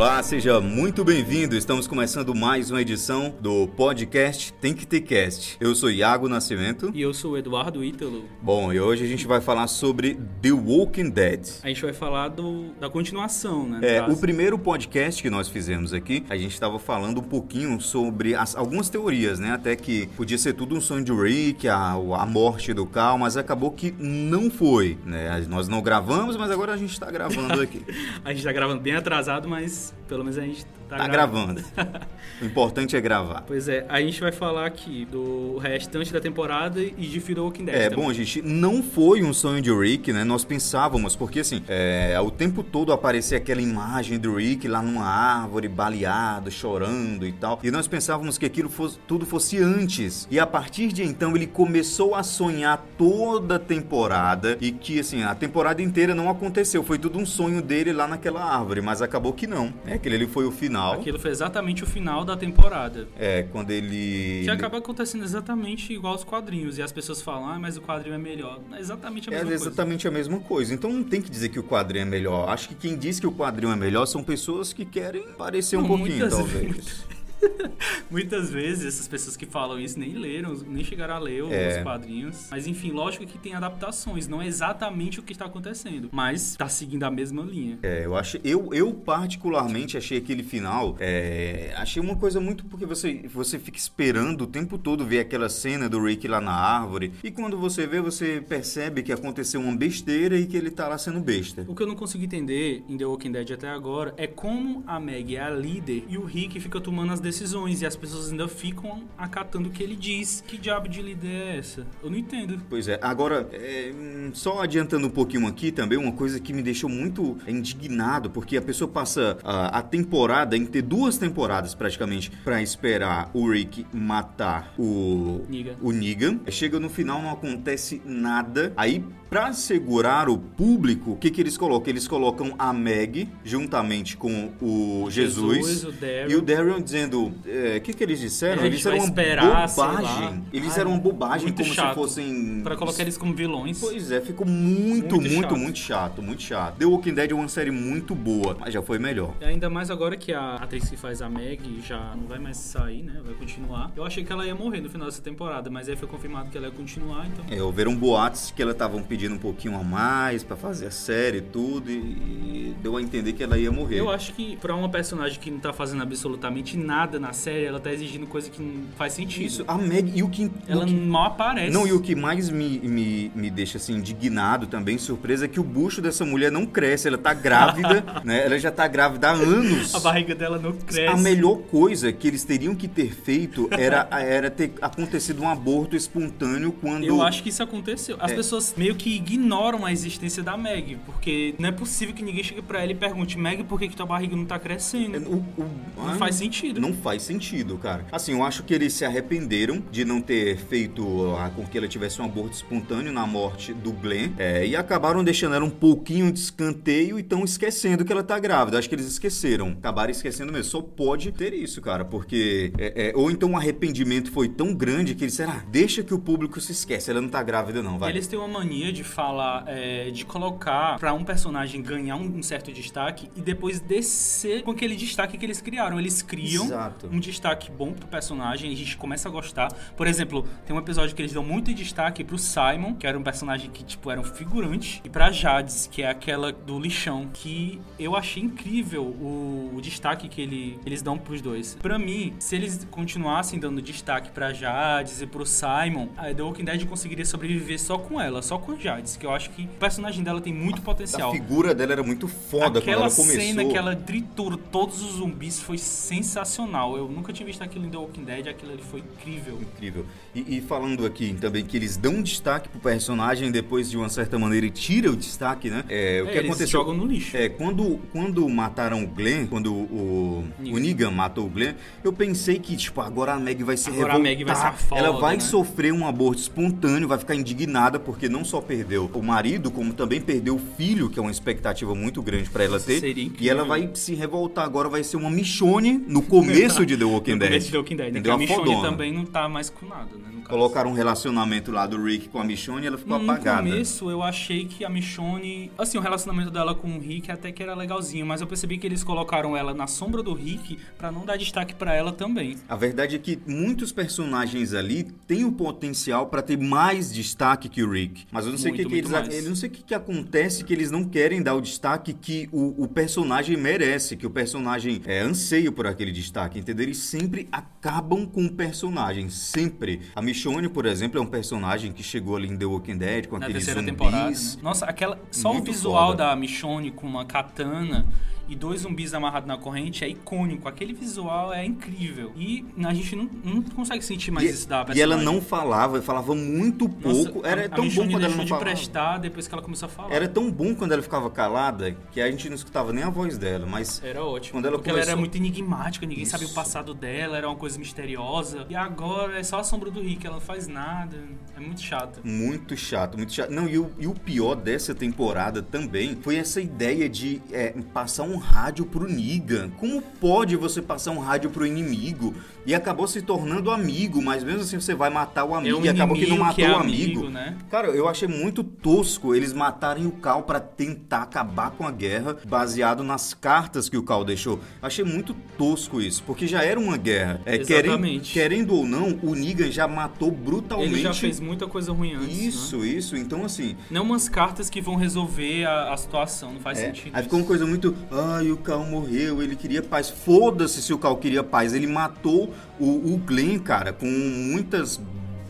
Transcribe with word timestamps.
Olá, 0.00 0.22
seja 0.22 0.62
muito 0.62 1.04
bem-vindo. 1.04 1.54
Estamos 1.54 1.86
começando 1.86 2.34
mais 2.34 2.70
uma 2.70 2.80
edição 2.80 3.34
do 3.38 3.68
podcast 3.68 4.50
Tem 4.54 4.72
que 4.72 4.86
ter 4.86 5.02
cast. 5.02 5.58
Eu 5.60 5.74
sou 5.74 5.90
Iago 5.90 6.26
Nascimento. 6.26 6.90
E 6.94 7.02
eu 7.02 7.12
sou 7.12 7.32
o 7.32 7.36
Eduardo 7.36 7.84
Ítalo. 7.84 8.24
Bom, 8.40 8.72
e 8.72 8.80
hoje 8.80 9.04
a 9.04 9.06
gente 9.06 9.26
vai 9.26 9.42
falar 9.42 9.66
sobre 9.66 10.18
The 10.40 10.52
Walking 10.52 11.10
Dead. 11.10 11.46
A 11.62 11.68
gente 11.68 11.82
vai 11.82 11.92
falar 11.92 12.28
do, 12.28 12.70
da 12.80 12.88
continuação, 12.88 13.68
né? 13.68 13.80
É, 13.82 14.02
o 14.02 14.16
primeiro 14.16 14.58
podcast 14.58 15.22
que 15.22 15.28
nós 15.28 15.50
fizemos 15.50 15.92
aqui, 15.92 16.24
a 16.30 16.36
gente 16.38 16.54
estava 16.54 16.78
falando 16.78 17.18
um 17.18 17.24
pouquinho 17.24 17.78
sobre 17.78 18.34
as, 18.34 18.56
algumas 18.56 18.88
teorias, 18.88 19.38
né? 19.38 19.52
Até 19.52 19.76
que 19.76 20.06
podia 20.16 20.38
ser 20.38 20.54
tudo 20.54 20.74
um 20.74 20.80
sonho 20.80 21.04
de 21.04 21.12
Rick, 21.12 21.68
a, 21.68 21.90
a 21.90 22.24
morte 22.24 22.72
do 22.72 22.86
Cal, 22.86 23.18
mas 23.18 23.36
acabou 23.36 23.70
que 23.70 23.94
não 23.98 24.50
foi, 24.50 24.96
né? 25.04 25.44
Nós 25.46 25.68
não 25.68 25.82
gravamos, 25.82 26.38
mas 26.38 26.50
agora 26.50 26.72
a 26.72 26.76
gente 26.78 26.94
está 26.94 27.10
gravando 27.10 27.60
aqui. 27.60 27.84
a 28.24 28.30
gente 28.30 28.38
está 28.38 28.50
gravando 28.50 28.80
bem 28.80 28.94
atrasado, 28.94 29.46
mas 29.46 29.89
pelo 30.10 30.24
menos 30.24 30.36
a 30.38 30.42
gente 30.42 30.66
tá, 30.88 30.96
tá 30.96 31.06
gravando. 31.06 31.62
o 32.42 32.44
importante 32.44 32.96
é 32.96 33.00
gravar. 33.00 33.44
Pois 33.46 33.68
é, 33.68 33.86
a 33.88 34.00
gente 34.00 34.20
vai 34.20 34.32
falar 34.32 34.66
aqui 34.66 35.04
do 35.04 35.56
restante 35.58 36.12
da 36.12 36.20
temporada 36.20 36.80
e 36.80 36.90
de 36.90 37.20
Fear 37.20 37.36
the 37.36 37.40
Walking 37.40 37.64
Dead. 37.64 37.76
É, 37.76 37.88
também. 37.88 38.04
bom, 38.04 38.12
gente, 38.12 38.42
não 38.42 38.82
foi 38.82 39.22
um 39.22 39.32
sonho 39.32 39.62
de 39.62 39.72
Rick, 39.72 40.12
né? 40.12 40.24
Nós 40.24 40.44
pensávamos, 40.44 41.14
porque 41.14 41.40
assim, 41.40 41.62
é, 41.68 42.18
o 42.20 42.30
tempo 42.30 42.64
todo 42.64 42.92
aparecia 42.92 43.38
aquela 43.38 43.62
imagem 43.62 44.18
do 44.18 44.34
Rick 44.34 44.66
lá 44.66 44.82
numa 44.82 45.04
árvore, 45.04 45.68
baleado, 45.68 46.50
chorando 46.50 47.24
e 47.24 47.32
tal. 47.32 47.60
E 47.62 47.70
nós 47.70 47.86
pensávamos 47.86 48.36
que 48.36 48.44
aquilo 48.44 48.68
fosse, 48.68 48.98
tudo 49.06 49.24
fosse 49.24 49.58
antes. 49.58 50.26
E 50.30 50.40
a 50.40 50.46
partir 50.46 50.88
de 50.88 51.04
então 51.04 51.36
ele 51.36 51.46
começou 51.46 52.16
a 52.16 52.24
sonhar 52.24 52.84
toda 52.98 53.56
a 53.56 53.58
temporada 53.58 54.58
e 54.60 54.72
que 54.72 54.98
assim, 54.98 55.22
a 55.22 55.34
temporada 55.34 55.80
inteira 55.80 56.14
não 56.14 56.28
aconteceu. 56.28 56.82
Foi 56.82 56.98
tudo 56.98 57.18
um 57.18 57.26
sonho 57.26 57.62
dele 57.62 57.92
lá 57.92 58.08
naquela 58.08 58.42
árvore, 58.42 58.80
mas 58.80 59.00
acabou 59.00 59.32
que 59.32 59.46
não. 59.46 59.69
É, 59.86 59.94
aquele 59.94 60.16
ali 60.16 60.26
foi 60.26 60.44
o 60.44 60.50
final. 60.50 60.94
Aquilo 60.94 61.18
foi 61.18 61.30
exatamente 61.30 61.82
o 61.82 61.86
final 61.86 62.24
da 62.24 62.36
temporada. 62.36 63.08
É, 63.18 63.42
quando 63.44 63.70
ele. 63.70 64.42
Que 64.44 64.50
acaba 64.50 64.78
acontecendo 64.78 65.24
exatamente 65.24 65.92
igual 65.92 66.14
aos 66.14 66.24
quadrinhos. 66.24 66.78
E 66.78 66.82
as 66.82 66.92
pessoas 66.92 67.22
falam, 67.22 67.48
ah, 67.48 67.58
mas 67.58 67.76
o 67.76 67.80
quadrinho 67.80 68.14
é 68.14 68.18
melhor. 68.18 68.60
É 68.72 68.80
exatamente 68.80 69.28
a 69.28 69.32
mesma 69.32 69.46
é 69.46 69.48
coisa. 69.48 69.64
É 69.64 69.66
exatamente 69.68 70.08
a 70.08 70.10
mesma 70.10 70.40
coisa. 70.40 70.74
Então 70.74 70.92
não 70.92 71.04
tem 71.04 71.20
que 71.20 71.30
dizer 71.30 71.48
que 71.48 71.58
o 71.58 71.64
quadrinho 71.64 72.02
é 72.02 72.06
melhor. 72.06 72.48
Acho 72.48 72.68
que 72.68 72.74
quem 72.74 72.96
diz 72.96 73.20
que 73.20 73.26
o 73.26 73.32
quadrinho 73.32 73.72
é 73.72 73.76
melhor 73.76 74.06
são 74.06 74.22
pessoas 74.22 74.72
que 74.72 74.84
querem 74.84 75.28
parecer 75.32 75.76
um 75.76 75.86
pouquinho, 75.86 76.28
talvez. 76.28 76.62
Muitas 76.62 77.10
vezes 78.50 78.84
essas 78.84 79.08
pessoas 79.08 79.36
que 79.36 79.46
falam 79.46 79.78
isso 79.78 79.98
nem 79.98 80.14
leram, 80.14 80.54
nem 80.66 80.84
chegaram 80.84 81.14
a 81.14 81.18
ler 81.18 81.44
é. 81.50 81.76
os 81.76 81.82
quadrinhos. 81.82 82.48
Mas 82.50 82.66
enfim, 82.66 82.90
lógico 82.90 83.26
que 83.26 83.38
tem 83.38 83.54
adaptações, 83.54 84.26
não 84.26 84.42
é 84.42 84.46
exatamente 84.46 85.20
o 85.20 85.22
que 85.22 85.32
está 85.32 85.46
acontecendo, 85.46 86.08
mas 86.12 86.50
está 86.50 86.68
seguindo 86.68 87.04
a 87.04 87.10
mesma 87.10 87.42
linha. 87.42 87.78
É, 87.82 88.04
eu 88.04 88.16
acho, 88.16 88.38
eu, 88.44 88.72
eu 88.72 88.92
particularmente 88.92 89.96
achei 89.96 90.18
aquele 90.18 90.42
final, 90.42 90.96
é, 90.98 91.72
achei 91.76 92.02
uma 92.02 92.16
coisa 92.16 92.40
muito 92.40 92.64
porque 92.64 92.86
você 92.86 93.22
você 93.32 93.58
fica 93.58 93.78
esperando 93.78 94.42
o 94.42 94.46
tempo 94.46 94.78
todo 94.78 95.04
ver 95.04 95.20
aquela 95.20 95.48
cena 95.48 95.88
do 95.88 96.02
Rick 96.02 96.26
lá 96.26 96.40
na 96.40 96.52
árvore 96.52 97.12
e 97.22 97.30
quando 97.30 97.56
você 97.56 97.86
vê 97.86 98.00
você 98.00 98.42
percebe 98.46 99.02
que 99.02 99.12
aconteceu 99.12 99.60
uma 99.60 99.74
besteira 99.76 100.36
e 100.36 100.46
que 100.46 100.56
ele 100.56 100.70
tá 100.70 100.88
lá 100.88 100.98
sendo 100.98 101.20
besta. 101.20 101.64
O 101.68 101.74
que 101.74 101.82
eu 101.82 101.86
não 101.86 101.94
consigo 101.94 102.24
entender 102.24 102.82
em 102.88 102.96
The 102.96 103.06
Walking 103.06 103.32
Dead 103.32 103.50
até 103.52 103.68
agora 103.68 104.14
é 104.16 104.26
como 104.26 104.82
a 104.86 104.98
Meg 104.98 105.36
é 105.36 105.40
a 105.40 105.50
líder 105.50 106.04
e 106.08 106.18
o 106.18 106.24
Rick 106.24 106.58
fica 106.60 106.80
tomando 106.80 107.12
as 107.12 107.20
decisões 107.30 107.80
e 107.80 107.86
as 107.86 107.96
pessoas 107.96 108.30
ainda 108.30 108.48
ficam 108.48 109.04
acatando 109.16 109.68
o 109.68 109.72
que 109.72 109.82
ele 109.82 109.96
diz. 109.96 110.42
Que 110.46 110.58
diabo 110.58 110.88
de 110.88 111.00
líder 111.00 111.28
é 111.28 111.58
essa? 111.58 111.86
Eu 112.02 112.10
não 112.10 112.18
entendo. 112.18 112.60
Pois 112.68 112.88
é, 112.88 112.98
agora, 113.00 113.48
é, 113.52 113.92
só 114.32 114.62
adiantando 114.62 115.06
um 115.06 115.10
pouquinho 115.10 115.46
aqui 115.46 115.70
também, 115.70 115.96
uma 115.96 116.12
coisa 116.12 116.40
que 116.40 116.52
me 116.52 116.62
deixou 116.62 116.90
muito 116.90 117.38
indignado, 117.46 118.30
porque 118.30 118.56
a 118.56 118.62
pessoa 118.62 118.90
passa 118.90 119.38
a, 119.44 119.78
a 119.78 119.82
temporada 119.82 120.56
em 120.56 120.66
ter 120.66 120.82
duas 120.82 121.16
temporadas 121.16 121.74
praticamente 121.74 122.30
para 122.42 122.60
esperar 122.60 123.30
o 123.32 123.48
Rick 123.50 123.86
matar 123.92 124.74
o 124.78 125.44
Negan. 125.48 125.76
o 125.80 125.92
Negan. 125.92 126.40
Chega 126.48 126.80
no 126.80 126.88
final, 126.88 127.22
não 127.22 127.30
acontece 127.30 128.02
nada. 128.04 128.72
Aí 128.76 129.04
para 129.30 129.52
segurar 129.52 130.28
o 130.28 130.36
público, 130.36 131.12
o 131.12 131.16
que, 131.16 131.30
que 131.30 131.40
eles 131.40 131.56
colocam? 131.56 131.88
Eles 131.88 132.08
colocam 132.08 132.52
a 132.58 132.72
Meg 132.72 133.28
juntamente 133.44 134.16
com 134.16 134.50
o 134.60 135.08
Jesus, 135.08 135.84
Jesus 135.84 135.84
o 135.84 136.30
e 136.30 136.34
o 136.34 136.42
Daryl 136.42 136.82
dizendo. 136.82 137.26
O 137.26 137.34
é, 137.46 137.78
que, 137.78 137.92
que 137.92 138.02
eles 138.02 138.18
disseram? 138.18 138.64
eles 138.64 138.84
eram 138.84 138.96
uma 138.96 139.04
esperar, 139.04 139.68
bobagem. 139.68 140.44
Eles 140.52 140.76
eram 140.76 140.90
uma 140.90 141.00
bobagem 141.00 141.52
como 141.52 141.72
chato. 141.72 141.88
se 141.90 141.94
fossem. 141.94 142.60
Pra 142.64 142.76
colocar 142.76 143.02
eles 143.02 143.16
como 143.16 143.32
vilões. 143.32 143.78
Pois 143.78 144.10
é, 144.10 144.20
ficou 144.20 144.44
muito, 144.44 145.14
muito, 145.20 145.30
muito 145.30 145.42
chato. 145.42 145.56
muito 145.56 145.78
chato, 145.78 146.22
muito 146.22 146.42
chato. 146.42 146.76
The 146.78 146.86
Walking 146.86 147.14
Dead 147.14 147.30
é 147.30 147.34
uma 147.34 147.48
série 147.48 147.70
muito 147.70 148.16
boa, 148.16 148.56
mas 148.58 148.74
já 148.74 148.82
foi 148.82 148.98
melhor. 148.98 149.32
E 149.40 149.44
ainda 149.44 149.70
mais 149.70 149.92
agora 149.92 150.16
que 150.16 150.32
a 150.32 150.56
atriz 150.56 150.90
que 150.90 150.96
faz 150.96 151.22
a 151.22 151.28
Meg 151.28 151.80
já 151.86 152.16
não 152.16 152.26
vai 152.26 152.40
mais 152.40 152.56
sair, 152.56 153.04
né? 153.04 153.20
Vai 153.24 153.34
continuar. 153.34 153.92
Eu 153.94 154.04
achei 154.04 154.24
que 154.24 154.32
ela 154.32 154.44
ia 154.44 154.56
morrer 154.56 154.80
no 154.80 154.90
final 154.90 155.06
dessa 155.06 155.22
temporada, 155.22 155.70
mas 155.70 155.88
aí 155.88 155.94
foi 155.94 156.08
confirmado 156.08 156.50
que 156.50 156.58
ela 156.58 156.66
ia 156.66 156.72
continuar, 156.72 157.28
então. 157.28 157.44
É, 157.48 157.62
houveram 157.62 157.94
boatos 157.94 158.50
que 158.50 158.60
ela 158.60 158.72
estavam 158.72 159.00
pedindo 159.02 159.19
pedindo 159.20 159.34
um 159.34 159.38
pouquinho 159.38 159.76
a 159.76 159.84
mais 159.84 160.42
para 160.42 160.56
fazer 160.56 160.86
a 160.86 160.90
série 160.90 161.38
e 161.38 161.42
tudo, 161.42 161.90
e 161.90 162.74
deu 162.82 162.96
a 162.96 163.02
entender 163.02 163.34
que 163.34 163.42
ela 163.42 163.58
ia 163.58 163.70
morrer. 163.70 164.00
Eu 164.00 164.08
acho 164.08 164.32
que 164.32 164.56
pra 164.56 164.74
uma 164.74 164.88
personagem 164.88 165.38
que 165.38 165.50
não 165.50 165.58
tá 165.58 165.74
fazendo 165.74 166.02
absolutamente 166.02 166.74
nada 166.74 167.20
na 167.20 167.34
série, 167.34 167.66
ela 167.66 167.78
tá 167.78 167.92
exigindo 167.92 168.26
coisa 168.26 168.48
que 168.48 168.62
não 168.62 168.84
faz 168.96 169.12
sentido. 169.12 169.44
Isso, 169.44 169.64
a 169.68 169.76
Meg, 169.76 170.10
e 170.14 170.22
o 170.22 170.30
que... 170.30 170.50
Ela 170.66 170.84
o 170.84 170.86
que, 170.86 170.94
mal 170.94 171.26
aparece. 171.26 171.70
Não, 171.70 171.86
e 171.86 171.92
o 171.92 172.00
que 172.00 172.14
mais 172.14 172.48
me, 172.48 172.78
me, 172.78 173.30
me 173.34 173.50
deixa, 173.50 173.76
assim, 173.76 173.94
indignado 173.96 174.66
também, 174.66 174.96
surpresa, 174.96 175.44
é 175.44 175.48
que 175.48 175.60
o 175.60 175.64
bucho 175.64 176.00
dessa 176.00 176.24
mulher 176.24 176.50
não 176.50 176.64
cresce, 176.64 177.06
ela 177.06 177.18
tá 177.18 177.34
grávida, 177.34 178.02
né? 178.24 178.46
Ela 178.46 178.58
já 178.58 178.70
tá 178.70 178.88
grávida 178.88 179.28
há 179.28 179.32
anos. 179.32 179.94
A 179.94 180.00
barriga 180.00 180.34
dela 180.34 180.58
não 180.58 180.72
cresce. 180.72 181.12
A 181.12 181.16
melhor 181.18 181.58
coisa 181.70 182.10
que 182.10 182.26
eles 182.26 182.42
teriam 182.42 182.74
que 182.74 182.88
ter 182.88 183.12
feito 183.12 183.68
era, 183.70 184.08
era 184.18 184.50
ter 184.50 184.72
acontecido 184.80 185.42
um 185.42 185.48
aborto 185.48 185.94
espontâneo 185.94 186.72
quando... 186.72 187.04
Eu 187.04 187.20
acho 187.20 187.42
que 187.42 187.50
isso 187.50 187.62
aconteceu. 187.62 188.16
As 188.18 188.32
é. 188.32 188.34
pessoas 188.34 188.74
meio 188.78 188.94
que 188.94 189.09
ignoram 189.16 189.84
a 189.84 189.92
existência 189.92 190.42
da 190.42 190.56
Meg, 190.56 190.98
porque 191.06 191.54
não 191.58 191.68
é 191.68 191.72
possível 191.72 192.14
que 192.14 192.22
ninguém 192.22 192.42
chegue 192.42 192.62
para 192.62 192.82
ela 192.82 192.92
e 192.92 192.94
pergunte, 192.94 193.38
Meg, 193.38 193.64
por 193.64 193.78
que, 193.78 193.88
que 193.88 193.96
tua 193.96 194.06
barriga 194.06 194.36
não 194.36 194.44
tá 194.44 194.58
crescendo? 194.58 195.18
O, 195.28 195.36
o, 195.60 195.70
não 195.96 196.12
ah, 196.12 196.16
faz 196.16 196.36
sentido. 196.36 196.80
Não 196.80 196.92
faz 196.92 197.22
sentido, 197.22 197.76
cara. 197.78 198.06
Assim, 198.10 198.32
eu 198.32 198.42
acho 198.42 198.62
que 198.62 198.74
eles 198.74 198.92
se 198.92 199.04
arrependeram 199.04 199.82
de 199.90 200.04
não 200.04 200.20
ter 200.20 200.56
feito 200.56 201.02
uh, 201.02 201.50
com 201.54 201.66
que 201.66 201.76
ela 201.76 201.88
tivesse 201.88 202.20
um 202.20 202.24
aborto 202.24 202.54
espontâneo 202.54 203.12
na 203.12 203.26
morte 203.26 203.72
do 203.72 203.92
Glenn 203.92 204.32
é, 204.38 204.66
e 204.66 204.76
acabaram 204.76 205.22
deixando 205.22 205.54
ela 205.54 205.64
um 205.64 205.70
pouquinho 205.70 206.32
de 206.32 206.38
escanteio 206.38 207.18
e 207.18 207.22
estão 207.22 207.44
esquecendo 207.44 208.04
que 208.04 208.12
ela 208.12 208.22
tá 208.22 208.38
grávida. 208.38 208.78
Acho 208.78 208.88
que 208.88 208.94
eles 208.94 209.06
esqueceram. 209.06 209.70
Acabaram 209.70 210.10
esquecendo 210.10 210.52
mesmo. 210.52 210.70
Só 210.70 210.82
pode 210.82 211.32
ter 211.32 211.52
isso, 211.54 211.80
cara, 211.80 212.04
porque. 212.04 212.72
É, 212.78 213.08
é, 213.08 213.12
ou 213.14 213.30
então 213.30 213.52
o 213.52 213.56
arrependimento 213.56 214.30
foi 214.30 214.48
tão 214.48 214.74
grande 214.74 215.14
que 215.14 215.24
eles 215.24 215.32
disseram, 215.32 215.52
ah, 215.52 215.64
deixa 215.68 216.02
que 216.02 216.14
o 216.14 216.18
público 216.18 216.60
se 216.60 216.72
esquece, 216.72 217.10
ela 217.10 217.20
não 217.20 217.28
tá 217.28 217.42
grávida, 217.42 217.82
não, 217.82 217.98
vai. 217.98 218.10
Eles 218.10 218.26
têm 218.26 218.38
uma 218.38 218.48
mania 218.48 218.92
de 218.92 218.99
falar, 219.02 219.64
é, 219.66 220.10
de 220.10 220.24
colocar 220.24 220.98
para 220.98 221.12
um 221.12 221.24
personagem 221.24 221.82
ganhar 221.82 222.16
um, 222.16 222.38
um, 222.38 222.42
certo 222.42 222.72
destaque 222.72 223.28
e 223.36 223.40
depois 223.40 223.80
descer 223.80 224.62
com 224.62 224.70
aquele 224.70 224.96
destaque 224.96 225.36
que 225.36 225.44
eles 225.44 225.60
criaram. 225.60 225.98
Eles 225.98 226.22
criam 226.22 226.64
Exato. 226.64 227.08
um 227.10 227.20
destaque 227.20 227.70
bom 227.70 227.92
pro 227.92 228.06
personagem 228.06 228.70
e 228.70 228.74
a 228.74 228.76
gente 228.76 228.96
começa 228.96 229.28
a 229.28 229.32
gostar. 229.32 229.72
Por 229.96 230.06
exemplo, 230.06 230.46
tem 230.66 230.74
um 230.74 230.78
episódio 230.78 231.14
que 231.14 231.22
eles 231.22 231.32
dão 231.32 231.44
muito 231.44 231.72
destaque 231.72 232.24
pro 232.24 232.38
Simon, 232.38 232.94
que 232.94 233.06
era 233.06 233.18
um 233.18 233.22
personagem 233.22 233.70
que, 233.70 233.84
tipo, 233.84 234.10
era 234.10 234.20
um 234.20 234.24
figurante, 234.24 235.00
e 235.04 235.08
pra 235.08 235.30
Jades, 235.30 235.88
que 235.90 236.02
é 236.02 236.10
aquela 236.10 236.52
do 236.52 236.78
lixão, 236.78 237.28
que 237.32 237.80
eu 237.98 238.16
achei 238.16 238.42
incrível 238.42 239.04
o, 239.04 239.72
o 239.74 239.80
destaque 239.80 240.28
que 240.28 240.40
ele, 240.40 240.78
eles 240.84 241.02
dão 241.02 241.18
pros 241.18 241.40
dois. 241.40 241.76
Para 241.80 241.98
mim, 241.98 242.34
se 242.38 242.56
eles 242.56 242.86
continuassem 242.90 243.58
dando 243.58 243.80
destaque 243.80 244.30
pra 244.30 244.52
Jades 244.52 245.20
e 245.22 245.26
pro 245.26 245.46
Simon, 245.46 246.08
a 246.16 246.32
The 246.34 246.42
Walking 246.42 246.64
Dead 246.64 246.86
conseguiria 246.86 247.24
sobreviver 247.24 247.80
só 247.80 247.98
com 247.98 248.20
ela, 248.20 248.42
só 248.42 248.58
com 248.58 248.72
a 248.72 248.76
Jades, 248.90 249.16
que 249.16 249.26
eu 249.26 249.30
acho 249.30 249.50
que 249.50 249.62
o 249.62 249.68
personagem 249.78 250.22
dela 250.22 250.40
tem 250.40 250.52
muito 250.52 250.82
potencial. 250.82 251.30
A 251.30 251.32
figura 251.32 251.74
dela 251.74 251.92
era 251.92 252.02
muito 252.02 252.26
foda 252.26 252.78
Aquela 252.78 252.82
quando 252.82 252.88
ela 252.88 253.10
começou. 253.10 253.40
cena 253.40 253.64
que 253.64 253.76
ela 253.76 253.96
tritura 253.96 254.56
todos 254.56 255.02
os 255.02 255.12
zumbis 255.16 255.60
foi 255.60 255.78
sensacional. 255.78 256.96
Eu 256.96 257.08
nunca 257.08 257.32
tinha 257.32 257.46
visto 257.46 257.62
aquilo 257.62 257.86
em 257.86 257.90
The 257.90 257.96
Walking 257.96 258.24
Dead, 258.24 258.48
aquilo 258.48 258.72
ali 258.72 258.82
foi 258.82 259.00
incrível. 259.00 259.58
Incrível. 259.60 260.06
E, 260.34 260.56
e 260.56 260.60
falando 260.60 261.06
aqui 261.06 261.34
também 261.40 261.64
que 261.64 261.76
eles 261.76 261.96
dão 261.96 262.22
destaque 262.22 262.68
pro 262.68 262.80
personagem 262.80 263.50
depois 263.50 263.90
de 263.90 263.96
uma 263.96 264.08
certa 264.08 264.38
maneira 264.38 264.66
e 264.66 264.70
tira 264.70 265.10
o 265.10 265.16
destaque, 265.16 265.70
né? 265.70 265.84
É, 265.88 266.22
o 266.22 266.28
é, 266.28 266.32
que 266.32 266.38
eles 266.38 266.50
aconteceu 266.50 266.80
jogam 266.80 266.94
no 266.94 267.06
lixo. 267.06 267.36
É, 267.36 267.48
quando, 267.48 268.00
quando 268.12 268.48
mataram 268.48 269.02
o 269.04 269.06
Glenn, 269.06 269.46
quando 269.46 269.72
o, 269.72 270.44
Negan. 270.58 270.76
o 270.76 270.80
Negan 270.80 271.10
matou 271.10 271.46
o 271.46 271.50
Glenn, 271.50 271.74
eu 272.02 272.12
pensei 272.12 272.58
que, 272.58 272.76
tipo, 272.76 273.00
agora 273.00 273.34
a 273.34 273.38
Meg 273.38 273.62
vai 273.62 273.76
se 273.76 273.88
agora 273.88 274.14
revoltar. 274.14 274.20
a 274.20 274.22
Meg 274.22 274.44
vai 274.44 274.56
ser 274.56 274.72
foda, 274.72 275.00
Ela 275.00 275.20
vai 275.20 275.34
né? 275.34 275.40
sofrer 275.40 275.92
um 275.92 276.06
aborto 276.06 276.40
espontâneo, 276.40 277.08
vai 277.08 277.18
ficar 277.18 277.34
indignada 277.34 277.98
porque 277.98 278.28
não 278.28 278.44
só 278.44 278.60
perdeu 278.60 278.79
o 279.14 279.22
marido, 279.22 279.70
como 279.70 279.92
também 279.92 280.20
perdeu 280.20 280.56
o 280.56 280.60
filho, 280.76 281.08
que 281.08 281.18
é 281.18 281.22
uma 281.22 281.30
expectativa 281.30 281.94
muito 281.94 282.22
grande 282.22 282.48
para 282.50 282.64
ela 282.64 282.80
ter. 282.80 283.00
Seria 283.00 283.30
e 283.38 283.48
ela 283.48 283.64
vai 283.64 283.90
se 283.94 284.14
revoltar 284.14 284.64
agora, 284.64 284.88
vai 284.88 285.04
ser 285.04 285.16
uma 285.16 285.30
Michonne 285.30 285.98
no 286.06 286.22
começo 286.22 286.84
de 286.84 286.96
The 286.96 287.04
Walking 287.04 287.32
no 287.32 287.38
Dead. 287.38 287.48
Começo 287.50 287.66
de 287.66 287.72
The 287.72 287.78
Walking 287.78 287.96
Dead, 287.96 288.12
né? 288.12 288.18
Entendeu? 288.18 288.34
A 288.34 288.38
Michonne 288.38 288.82
também 288.82 289.12
não 289.12 289.24
tá 289.24 289.48
mais 289.48 289.70
com 289.70 289.86
nada, 289.86 290.16
né? 290.16 290.30
no. 290.32 290.42
Colocaram 290.42 290.90
um 290.90 290.94
relacionamento 290.94 291.70
lá 291.70 291.86
do 291.86 292.02
Rick 292.02 292.28
com 292.28 292.40
a 292.40 292.44
Michonne 292.44 292.84
e 292.84 292.86
ela 292.86 292.98
ficou 292.98 293.18
no 293.18 293.30
apagada. 293.30 293.68
começo 293.68 294.10
eu 294.10 294.22
achei 294.22 294.64
que 294.64 294.84
a 294.84 294.88
Michonne, 294.88 295.70
assim, 295.78 295.98
o 295.98 296.00
relacionamento 296.00 296.50
dela 296.50 296.74
com 296.74 296.96
o 296.96 297.00
Rick 297.00 297.30
até 297.30 297.52
que 297.52 297.62
era 297.62 297.74
legalzinho, 297.74 298.26
mas 298.26 298.40
eu 298.40 298.46
percebi 298.46 298.78
que 298.78 298.86
eles 298.86 299.04
colocaram 299.04 299.56
ela 299.56 299.72
na 299.72 299.86
sombra 299.86 300.22
do 300.22 300.34
Rick 300.34 300.78
pra 300.98 301.10
não 301.12 301.24
dar 301.24 301.36
destaque 301.36 301.74
pra 301.74 301.94
ela 301.94 302.12
também. 302.12 302.56
A 302.68 302.76
verdade 302.76 303.16
é 303.16 303.18
que 303.18 303.38
muitos 303.46 303.92
personagens 303.92 304.74
ali 304.74 305.04
têm 305.26 305.44
o 305.44 305.52
potencial 305.52 306.26
pra 306.26 306.42
ter 306.42 306.58
mais 306.58 307.12
destaque 307.12 307.68
que 307.68 307.82
o 307.82 307.90
Rick. 307.90 308.26
Mas 308.30 308.44
eu 308.46 308.52
não 308.52 308.58
sei 308.60 308.72
que, 308.72 308.78
Muito, 308.78 308.88
que 308.90 308.98
eles, 308.98 309.10
mais. 309.10 309.28
eles 309.28 309.48
não 309.48 309.56
sei 309.56 309.68
o 309.68 309.72
que, 309.72 309.82
que 309.82 309.94
acontece 309.94 310.64
que 310.64 310.72
eles 310.72 310.90
não 310.90 311.04
querem 311.04 311.42
dar 311.42 311.54
o 311.54 311.60
destaque 311.60 312.12
que 312.12 312.48
o, 312.52 312.84
o 312.84 312.88
personagem 312.88 313.56
merece, 313.56 314.16
que 314.16 314.26
o 314.26 314.30
personagem 314.30 315.00
é 315.06 315.20
anseio 315.20 315.72
por 315.72 315.86
aquele 315.86 316.12
destaque, 316.12 316.58
entendeu? 316.58 316.84
Eles 316.84 316.98
sempre 316.98 317.48
acabam 317.50 318.26
com 318.26 318.44
o 318.44 318.52
personagem, 318.52 319.28
sempre. 319.28 320.00
A 320.14 320.22
Michonne, 320.22 320.68
por 320.68 320.86
exemplo, 320.86 321.18
é 321.18 321.22
um 321.22 321.26
personagem 321.26 321.92
que 321.92 322.02
chegou 322.02 322.36
ali 322.36 322.48
em 322.48 322.56
The 322.56 322.66
Walking 322.66 322.98
Dead 322.98 323.26
com 323.26 323.38
Na 323.38 323.46
aqueles 323.46 323.64
zumbis. 323.64 323.84
temporada, 323.84 324.30
né? 324.30 324.36
Nossa, 324.62 324.86
aquela, 324.86 325.18
só 325.30 325.56
o 325.56 325.62
visual 325.62 326.10
foda. 326.10 326.24
da 326.26 326.36
Michonne 326.36 326.90
com 326.90 327.06
uma 327.06 327.24
katana 327.24 328.06
e 328.50 328.56
dois 328.56 328.80
zumbis 328.82 329.14
amarrados 329.14 329.46
na 329.48 329.56
corrente 329.56 330.04
é 330.04 330.08
icônico. 330.08 330.68
Aquele 330.68 330.92
visual 330.92 331.52
é 331.52 331.64
incrível. 331.64 332.32
E 332.36 332.64
a 332.84 332.92
gente 332.92 333.14
não, 333.16 333.30
não 333.44 333.62
consegue 333.62 334.04
sentir 334.04 334.30
mais 334.30 334.50
isso 334.50 334.68
da 334.68 334.82
E, 334.82 334.86
personagem. 334.86 334.98
e 334.98 335.02
ela 335.02 335.16
não 335.22 335.40
falava, 335.40 336.02
falava 336.02 336.34
muito 336.34 336.86
Nossa, 336.88 337.30
pouco. 337.30 337.46
Era 337.46 337.66
a, 337.66 337.68
tão 337.68 337.84
a 337.84 337.88
bom 337.88 337.94
quando 337.94 338.10
ela 338.10 338.18
deixou 338.20 338.36
não 338.36 338.44
de 338.44 338.48
falava. 338.50 338.64
prestar 338.66 339.18
depois 339.18 339.46
que 339.48 339.54
ela 339.54 339.62
começou 339.62 339.86
a 339.86 339.88
falar. 339.88 340.12
Era 340.14 340.28
tão 340.28 340.50
bom 340.50 340.74
quando 340.74 340.92
ela 340.92 341.02
ficava 341.02 341.30
calada 341.30 341.96
que 342.12 342.20
a 342.20 342.30
gente 342.30 342.48
não 342.48 342.56
escutava 342.56 342.92
nem 342.92 343.04
a 343.04 343.10
voz 343.10 343.38
dela, 343.38 343.66
mas 343.66 344.02
Era 344.04 344.22
ótimo. 344.24 344.52
Quando 344.58 344.66
ela 344.66 344.76
porque 344.78 344.90
ela 344.90 344.98
era 344.98 345.06
começou- 345.12 345.20
muito 345.20 345.36
enigmática, 345.36 346.04
ninguém 346.04 346.22
Isso. 346.24 346.32
sabia 346.32 346.48
o 346.48 346.52
passado 346.52 346.92
dela, 346.92 347.36
era 347.36 347.48
uma 347.48 347.56
coisa 347.56 347.78
misteriosa. 347.78 348.66
E 348.68 348.74
agora 348.74 349.38
é 349.38 349.42
só 349.42 349.60
a 349.60 349.64
sombra 349.64 349.90
do 349.90 350.00
Rick, 350.00 350.26
ela 350.26 350.36
não 350.36 350.40
faz 350.40 350.66
nada. 350.66 351.16
É 351.56 351.60
muito 351.60 351.80
chato. 351.80 352.20
muito 352.24 352.76
chato, 352.76 353.16
muito 353.16 353.32
chato. 353.32 353.50
Não, 353.50 353.68
e 353.68 353.78
o, 353.78 353.90
e 353.98 354.06
o 354.06 354.14
pior 354.14 354.54
dessa 354.56 354.94
temporada 354.94 355.62
também 355.62 356.16
foi 356.22 356.36
essa 356.36 356.60
ideia 356.60 357.08
de 357.08 357.40
é, 357.52 357.74
passar 357.92 358.22
um 358.24 358.36
rádio 358.40 358.84
pro 358.84 359.08
Negan. 359.08 359.70
Como 359.78 360.02
pode 360.02 360.56
você 360.56 360.82
passar 360.82 361.12
um 361.12 361.20
rádio 361.20 361.50
pro 361.50 361.64
inimigo? 361.64 362.34
E 362.66 362.74
acabou 362.74 363.06
se 363.08 363.22
tornando 363.22 363.70
amigo, 363.70 364.22
mas 364.22 364.44
mesmo 364.44 364.60
assim 364.60 364.80
você 364.80 364.94
vai 364.94 365.10
matar 365.10 365.44
o 365.44 365.54
amigo 365.54 365.78
é 365.78 365.80
um 365.80 365.84
e 365.84 365.88
acabou 365.88 366.16
que 366.16 366.26
não 366.26 366.38
matou 366.38 366.64
é 366.64 366.70
o 366.70 366.76
amigo. 366.76 367.28
né? 367.28 367.56
Cara, 367.70 367.88
eu 367.88 368.08
achei 368.08 368.28
muito 368.28 368.62
tosco 368.62 369.34
eles 369.34 369.52
matarem 369.52 370.06
o 370.06 370.12
Cal 370.12 370.42
pra 370.42 370.60
tentar 370.60 371.22
acabar 371.22 371.70
com 371.70 371.86
a 371.86 371.90
guerra, 371.90 372.36
baseado 372.46 373.02
nas 373.02 373.32
cartas 373.34 373.88
que 373.88 373.96
o 373.96 374.02
Cal 374.02 374.24
deixou. 374.24 374.60
Achei 374.82 375.04
muito 375.04 375.34
tosco 375.56 376.00
isso, 376.00 376.22
porque 376.24 376.46
já 376.46 376.62
era 376.62 376.78
uma 376.78 376.96
guerra. 376.96 377.40
É, 377.44 377.58
querendo, 377.58 377.86
Exatamente. 377.86 378.32
querendo 378.32 378.74
ou 378.74 378.86
não, 378.86 379.18
o 379.22 379.34
Negan 379.34 379.70
já 379.70 379.88
matou 379.88 380.30
brutalmente. 380.30 380.94
Ele 380.94 381.02
já 381.02 381.14
fez 381.14 381.40
muita 381.40 381.66
coisa 381.66 381.92
ruim 381.92 382.14
antes. 382.14 382.26
né? 382.26 382.44
Isso, 382.44 382.84
isso. 382.84 383.16
Então, 383.16 383.44
assim. 383.44 383.76
Não 383.90 384.02
umas 384.02 384.28
cartas 384.28 384.68
que 384.68 384.80
vão 384.80 384.96
resolver 384.96 385.64
a, 385.64 385.92
a 385.92 385.96
situação, 385.96 386.52
não 386.52 386.60
faz 386.60 386.78
é, 386.78 386.86
sentido. 386.86 387.12
aí 387.14 387.22
ficou 387.22 387.38
uma 387.38 387.46
coisa 387.46 387.66
muito. 387.66 387.94
Ai, 388.10 388.50
o 388.50 388.56
Cal 388.56 388.84
morreu, 388.84 389.42
ele 389.42 389.56
queria 389.56 389.82
paz. 389.82 390.10
Foda-se 390.10 390.82
se 390.82 390.92
o 390.92 390.98
Cal 390.98 391.16
queria 391.16 391.42
paz. 391.42 391.72
Ele 391.72 391.86
matou 391.86 392.49
o, 392.78 393.14
o 393.14 393.18
Glenn, 393.18 393.58
cara, 393.58 393.92
com 393.92 394.06
muitas. 394.06 395.00